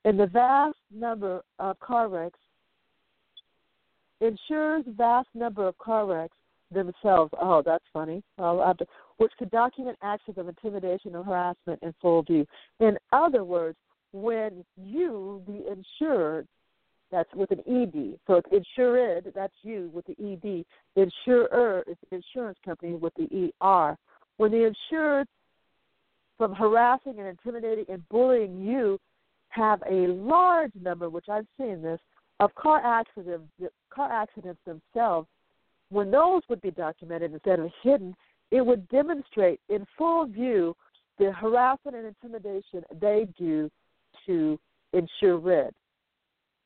[0.05, 2.39] In the vast number of car wrecks,
[4.21, 6.37] insurers vast number of car wrecks
[6.71, 7.33] themselves.
[7.41, 8.23] Oh, that's funny.
[8.39, 8.75] To,
[9.17, 12.47] which could document actions of intimidation or harassment in full view.
[12.79, 13.77] In other words,
[14.13, 16.47] when you, the insured,
[17.11, 18.19] that's with an ED.
[18.27, 20.65] So it's insured, that's you with the ED.
[20.97, 23.97] Insurer is the insurance company with the ER.
[24.37, 25.27] When the insured,
[26.37, 28.99] from harassing and intimidating and bullying you,
[29.49, 31.99] have a large number, which I've seen this,
[32.41, 33.51] of car accidents,
[33.91, 35.27] car accidents themselves,
[35.91, 38.15] when those would be documented instead of hidden,
[38.51, 40.77] it would demonstrate in full view
[41.19, 43.71] the harassment and intimidation they do
[44.27, 44.59] to
[44.93, 45.75] insured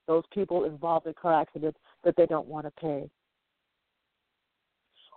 [0.06, 3.08] those people involved in car accidents that they don't want to pay.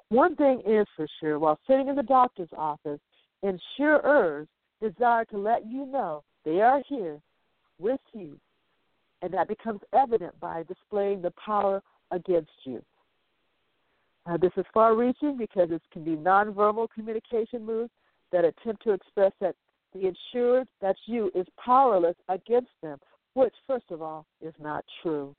[0.09, 2.99] One thing is for sure while sitting in the doctor's office,
[3.41, 4.47] insurers
[4.81, 7.19] desire to let you know they are here
[7.79, 8.37] with you,
[9.21, 11.81] and that becomes evident by displaying the power
[12.11, 12.81] against you.
[14.27, 17.91] Uh, this is far reaching because it can be nonverbal communication moves
[18.31, 19.55] that attempt to express that
[19.93, 22.99] the insured, that's you, is powerless against them
[23.35, 25.35] which, first of all, is not true.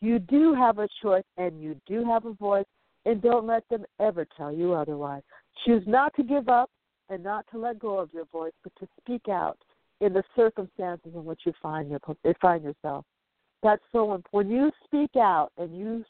[0.00, 2.66] You do have a choice and you do have a voice,
[3.06, 5.22] and don't let them ever tell you otherwise.
[5.64, 6.68] Choose not to give up
[7.08, 9.56] and not to let go of your voice, but to speak out
[10.00, 12.00] in the circumstances in which you find, your,
[12.40, 13.04] find yourself.
[13.62, 14.26] That's so important.
[14.32, 16.04] When you speak out and you,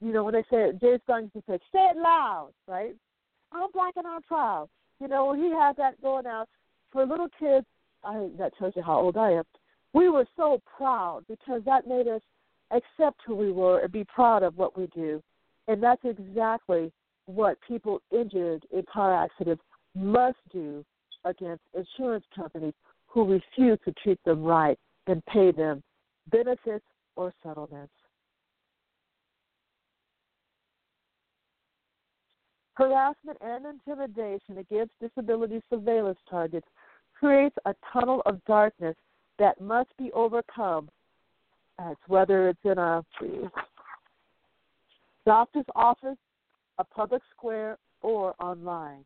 [0.00, 2.94] you know, when they say, James used to say, say it loud, right?
[3.52, 4.68] I'm black and I'm proud.
[5.00, 6.48] You know, he has that going out,
[6.92, 7.66] for little kids,
[8.04, 9.44] I, that tells you how old I am
[9.92, 12.22] we were so proud because that made us
[12.70, 15.22] accept who we were and be proud of what we do.
[15.66, 16.92] And that's exactly
[17.26, 19.62] what people injured in car accidents
[19.94, 20.84] must do
[21.24, 22.74] against insurance companies
[23.06, 25.82] who refuse to treat them right and pay them
[26.30, 26.84] benefits
[27.16, 27.92] or settlements.
[32.74, 36.66] Harassment and intimidation against disability surveillance targets
[37.18, 38.94] creates a tunnel of darkness
[39.38, 40.88] that must be overcome.
[41.80, 43.04] As whether it's in a
[45.24, 46.16] doctor's office,
[46.78, 49.04] a public square, or online.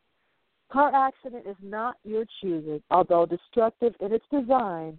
[0.73, 4.99] Car accident is not your choosing, although destructive in its design.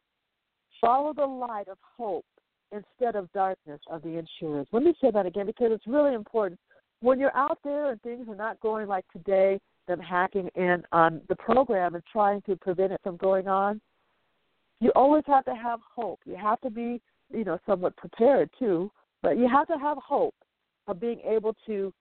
[0.80, 2.26] Follow the light of hope
[2.72, 4.68] instead of darkness of the insurers.
[4.72, 6.60] Let me say that again because it's really important.
[7.00, 11.22] When you're out there and things are not going like today, them hacking in on
[11.28, 13.82] the program and trying to prevent it from going on,
[14.80, 16.20] you always have to have hope.
[16.26, 17.02] You have to be,
[17.32, 20.36] you know, somewhat prepared too, but you have to have hope
[20.88, 21.94] of being able to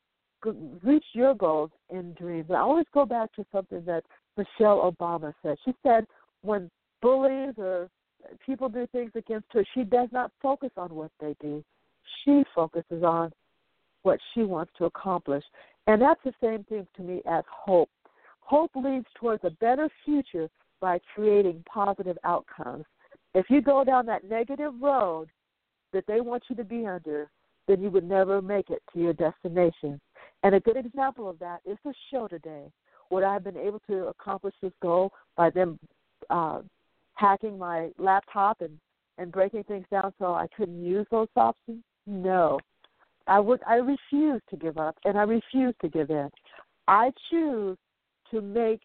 [0.82, 2.50] reach your goals and dreams.
[2.50, 4.02] I always go back to something that
[4.36, 5.56] Michelle Obama said.
[5.64, 6.06] She said
[6.42, 6.70] when
[7.00, 7.88] bullies or
[8.44, 11.62] people do things against her, she does not focus on what they do.
[12.24, 13.30] She focuses on
[14.02, 15.44] what she wants to accomplish.
[15.86, 17.90] And that's the same thing to me as hope.
[18.40, 20.48] Hope leads towards a better future
[20.82, 22.84] by creating positive outcomes.
[23.34, 25.28] If you go down that negative road
[25.94, 27.30] that they want you to be under,
[27.68, 30.00] then you would never make it to your destination.
[30.42, 32.64] And a good example of that is the show today.
[33.10, 35.78] Would I have been able to accomplish this goal by them
[36.28, 36.62] uh,
[37.14, 38.78] hacking my laptop and
[39.18, 41.82] and breaking things down so I couldn't use those options?
[42.06, 42.58] No.
[43.28, 46.28] I would I refuse to give up and I refuse to give in.
[46.88, 47.76] I choose
[48.32, 48.80] to make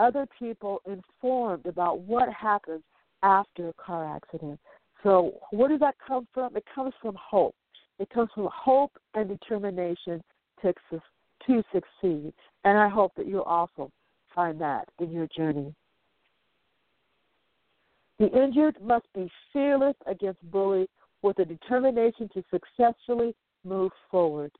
[0.00, 2.82] other people informed about what happens
[3.22, 4.58] after a car accident.
[5.02, 6.56] So where does that come from?
[6.56, 7.54] It comes from hope.
[7.98, 10.22] It comes from hope and determination
[10.62, 10.74] to
[11.46, 12.32] to succeed.
[12.64, 13.90] And I hope that you'll also
[14.34, 15.74] find that in your journey.
[18.18, 20.88] The injured must be fearless against bullies
[21.22, 23.34] with a determination to successfully
[23.64, 24.52] move forward.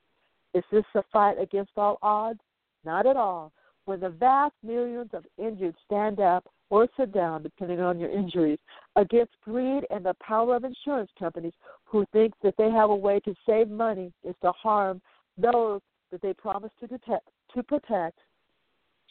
[0.54, 2.40] Is this a fight against all odds?
[2.84, 3.52] Not at all.
[3.84, 8.58] When the vast millions of injured stand up or sit down, depending on your injuries,
[8.96, 11.54] against greed and the power of insurance companies
[11.84, 15.00] who think that they have a way to save money is to harm
[15.36, 15.80] those
[16.12, 18.18] that they promise to, detect, to protect,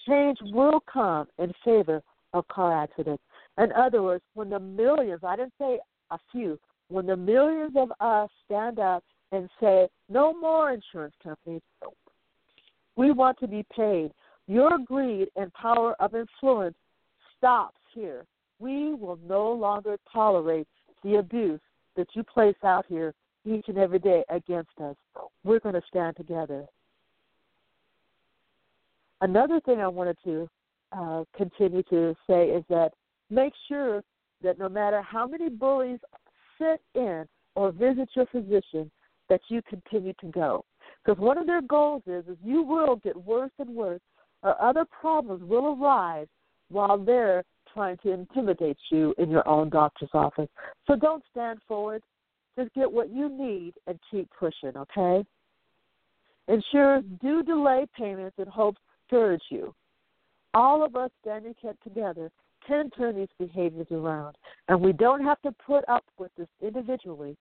[0.07, 2.01] change will come in favor
[2.34, 3.24] of car accidents.
[3.57, 5.80] In other words, when the millions, I didn't say
[6.11, 6.59] a few,
[6.89, 11.61] when the millions of us stand up and say, no more insurance companies,
[12.95, 14.11] we want to be paid.
[14.50, 16.76] Your greed and power of influence
[17.38, 18.26] stops here.
[18.58, 20.68] We will no longer tolerate
[21.04, 21.62] the abuse
[21.95, 23.14] that you place out here
[23.45, 24.95] each and every day against us.
[25.43, 26.66] We're going to stand together.
[29.22, 30.50] Another thing I wanted to
[30.97, 32.93] uh, continue to say is that
[33.30, 34.02] make sure
[34.41, 36.00] that no matter how many bullies
[36.58, 38.89] sit in or visit your physician,
[39.30, 40.66] that you continue to go.
[41.06, 44.02] Because one of their goals is, is you will get worse and worse,
[44.43, 46.27] or other problems will arise
[46.69, 50.49] while they're trying to intimidate you in your own doctor's office.
[50.87, 52.01] So don't stand forward.
[52.57, 55.23] Just get what you need and keep pushing, okay?
[56.47, 59.73] Insurers do delay payments in hopes to discourage you.
[60.53, 62.31] All of us standing together
[62.67, 64.35] can turn these behaviors around,
[64.67, 67.37] and we don't have to put up with this individually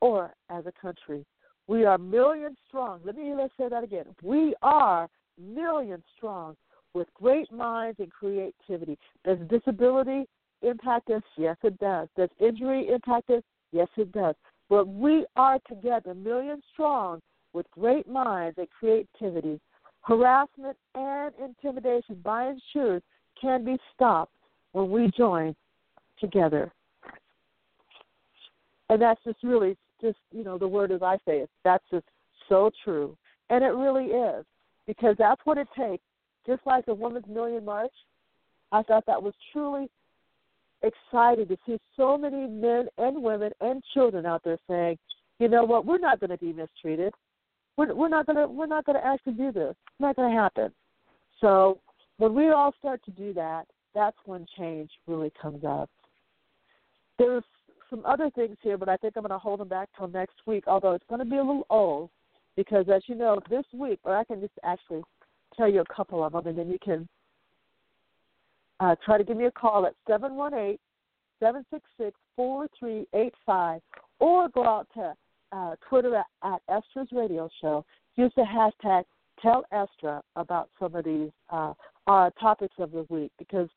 [0.00, 1.24] or as a country.
[1.68, 3.00] We are millions strong.
[3.04, 4.06] Let me let's say that again.
[4.22, 5.08] We are
[5.38, 6.56] millions strong
[6.94, 8.98] with great minds and creativity.
[9.24, 10.26] Does disability
[10.62, 11.22] impact us?
[11.36, 12.08] Yes, it does.
[12.16, 13.42] Does injury impact us?
[13.72, 14.34] Yes, it does.
[14.68, 17.20] But we are together, million strong,
[17.52, 19.60] with great minds and creativity.
[20.02, 23.02] Harassment and intimidation by insurers
[23.40, 24.32] can be stopped
[24.72, 25.54] when we join
[26.20, 26.72] together.
[28.90, 31.50] And that's just really just, you know, the word as I say it.
[31.64, 32.06] That's just
[32.48, 33.16] so true.
[33.50, 34.44] And it really is.
[34.88, 36.02] Because that's what it takes.
[36.46, 37.92] Just like the Women's Million March,
[38.72, 39.88] I thought that was truly
[40.82, 44.98] exciting to see so many men and women and children out there saying,
[45.38, 47.12] you know what, we're not going to be mistreated.
[47.76, 49.70] We're, we're not going to we're not going to actually do this.
[49.70, 50.72] It's not going to happen.
[51.40, 51.78] So
[52.16, 55.90] when we all start to do that, that's when change really comes up.
[57.18, 57.44] There's
[57.90, 60.36] some other things here, but I think I'm going to hold them back till next
[60.46, 60.64] week.
[60.66, 62.10] Although it's going to be a little old,
[62.58, 65.02] because as you know, this week, or I can just actually
[65.56, 67.08] tell you a couple of them, and then you can
[68.80, 70.80] uh, try to give me a call at seven one eight
[71.38, 73.80] seven six six four three eight five,
[74.18, 75.14] or go out to
[75.52, 77.84] uh, Twitter at, at Estra's Radio Show.
[78.16, 79.04] Use the hashtag
[79.40, 81.74] Tell Estra about some of these uh,
[82.08, 83.68] uh, topics of the week because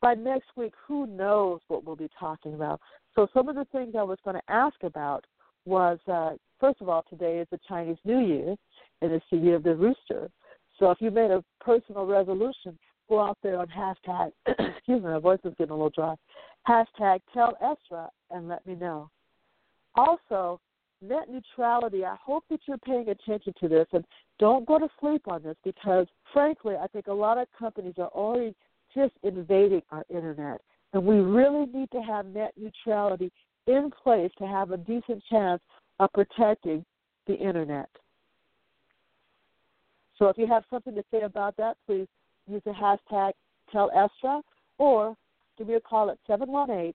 [0.00, 2.80] by next week, who knows what we'll be talking about.
[3.14, 5.26] So, some of the things I was going to ask about
[5.66, 8.56] was uh, first of all, today is the Chinese New Year,
[9.02, 10.30] and it's the year of the rooster.
[10.78, 12.78] So, if you made a personal resolution,
[13.08, 16.14] go out there on hashtag, excuse me, my voice is getting a little dry,
[16.68, 19.10] hashtag tell Estra and let me know.
[19.94, 20.60] Also,
[21.02, 24.04] net neutrality, I hope that you're paying attention to this and
[24.38, 28.08] don't go to sleep on this because, frankly, I think a lot of companies are
[28.08, 28.54] already
[28.94, 30.60] just invading our internet.
[30.92, 33.30] And we really need to have net neutrality
[33.66, 35.60] in place to have a decent chance
[36.00, 36.84] of protecting
[37.26, 37.88] the internet.
[40.18, 42.06] So if you have something to say about that, please
[42.46, 43.32] use the hashtag
[43.72, 44.42] TellEstra
[44.78, 45.16] or
[45.58, 46.92] give me a call at 718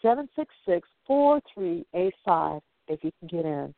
[0.00, 3.74] 766 4385 if you can get in.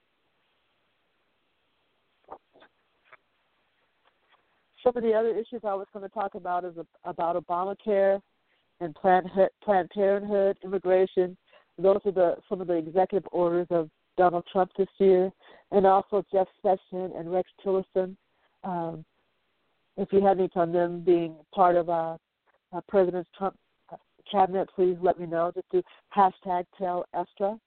[4.83, 6.75] Some of the other issues I was going to talk about is
[7.05, 8.21] about Obamacare
[8.81, 9.31] and Planned,
[9.65, 11.37] Parenthood, immigration.
[11.79, 15.31] Those are the some of the executive orders of Donald Trump this year,
[15.71, 18.17] and also Jeff Sessions and Rex Tillerson.
[18.63, 19.05] Um,
[19.97, 22.17] if you have any on them being part of uh,
[22.73, 23.57] uh, President Trump,
[24.31, 25.53] cabinet, please let me know.
[25.55, 25.83] Just do
[26.17, 27.59] hashtag tell Estra.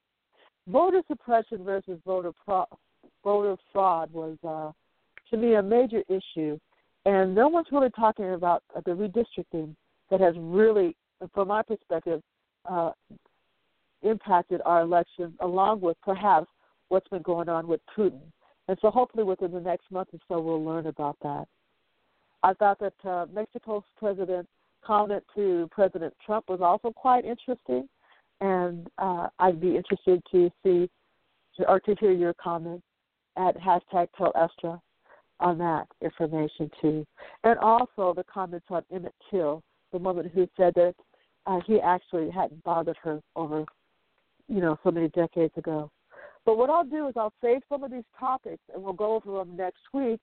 [0.66, 2.66] Voter suppression versus voter pro-
[3.24, 4.72] voter fraud was, uh,
[5.30, 6.58] to me, a major issue,
[7.04, 9.74] and no one's really talking about the redistricting
[10.10, 10.96] that has really,
[11.32, 12.22] from my perspective,
[12.70, 12.90] uh,
[14.02, 16.48] impacted our elections, along with perhaps
[16.88, 18.20] what's been going on with Putin.
[18.68, 21.46] And so, hopefully, within the next month or so, we'll learn about that.
[22.42, 24.50] I thought that uh, Mexico's president's
[24.84, 27.88] comment to President Trump was also quite interesting,
[28.40, 30.88] and uh, I'd be interested to see
[31.66, 32.84] or to hear your comments
[33.36, 34.80] at hashtag Tell Estra
[35.40, 37.06] on that information too,
[37.44, 39.62] and also the comments on Emmett Till,
[39.92, 40.94] the woman who said that
[41.46, 43.64] uh, he actually hadn't bothered her over,
[44.48, 45.90] you know, so many decades ago.
[46.44, 49.38] But what I'll do is I'll save some of these topics and we'll go over
[49.38, 50.20] them next week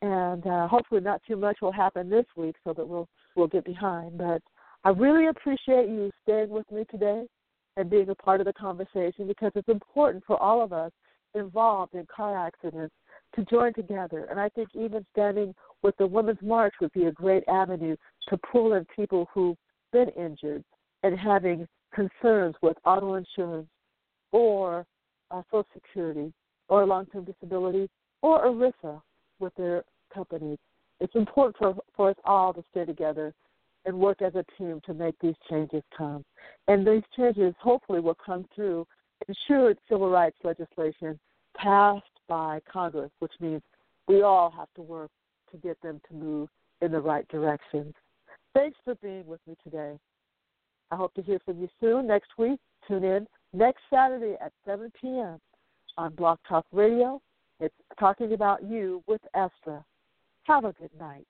[0.00, 3.64] and uh, hopefully not too much will happen this week so that we'll we'll get
[3.64, 4.16] behind.
[4.16, 4.42] But
[4.84, 7.24] I really appreciate you staying with me today
[7.76, 10.92] and being a part of the conversation because it's important for all of us
[11.34, 12.94] involved in car accidents
[13.34, 14.26] to join together.
[14.30, 17.96] And I think even standing with the Women's March would be a great avenue
[18.28, 19.56] to pull in people who've
[19.92, 20.64] been injured
[21.02, 21.66] and having
[21.98, 23.68] concerns with auto insurance
[24.30, 24.86] or
[25.30, 26.32] uh, Social Security
[26.68, 27.88] or long term disability
[28.22, 29.00] or ERISA
[29.40, 29.84] with their
[30.14, 30.58] companies.
[31.00, 33.34] It's important for, for us all to stay together
[33.84, 36.24] and work as a team to make these changes come.
[36.66, 38.86] And these changes hopefully will come through
[39.26, 41.18] ensured civil rights legislation
[41.56, 43.62] passed by Congress, which means
[44.06, 45.10] we all have to work
[45.50, 46.48] to get them to move
[46.80, 47.92] in the right direction.
[48.54, 49.98] Thanks for being with me today.
[50.90, 52.60] I hope to hear from you soon next week.
[52.86, 55.38] Tune in next Saturday at 7 p.m.
[55.96, 57.20] on Blog Talk Radio
[57.60, 59.84] it's talking about you with Estra.
[60.44, 61.26] Have a good night.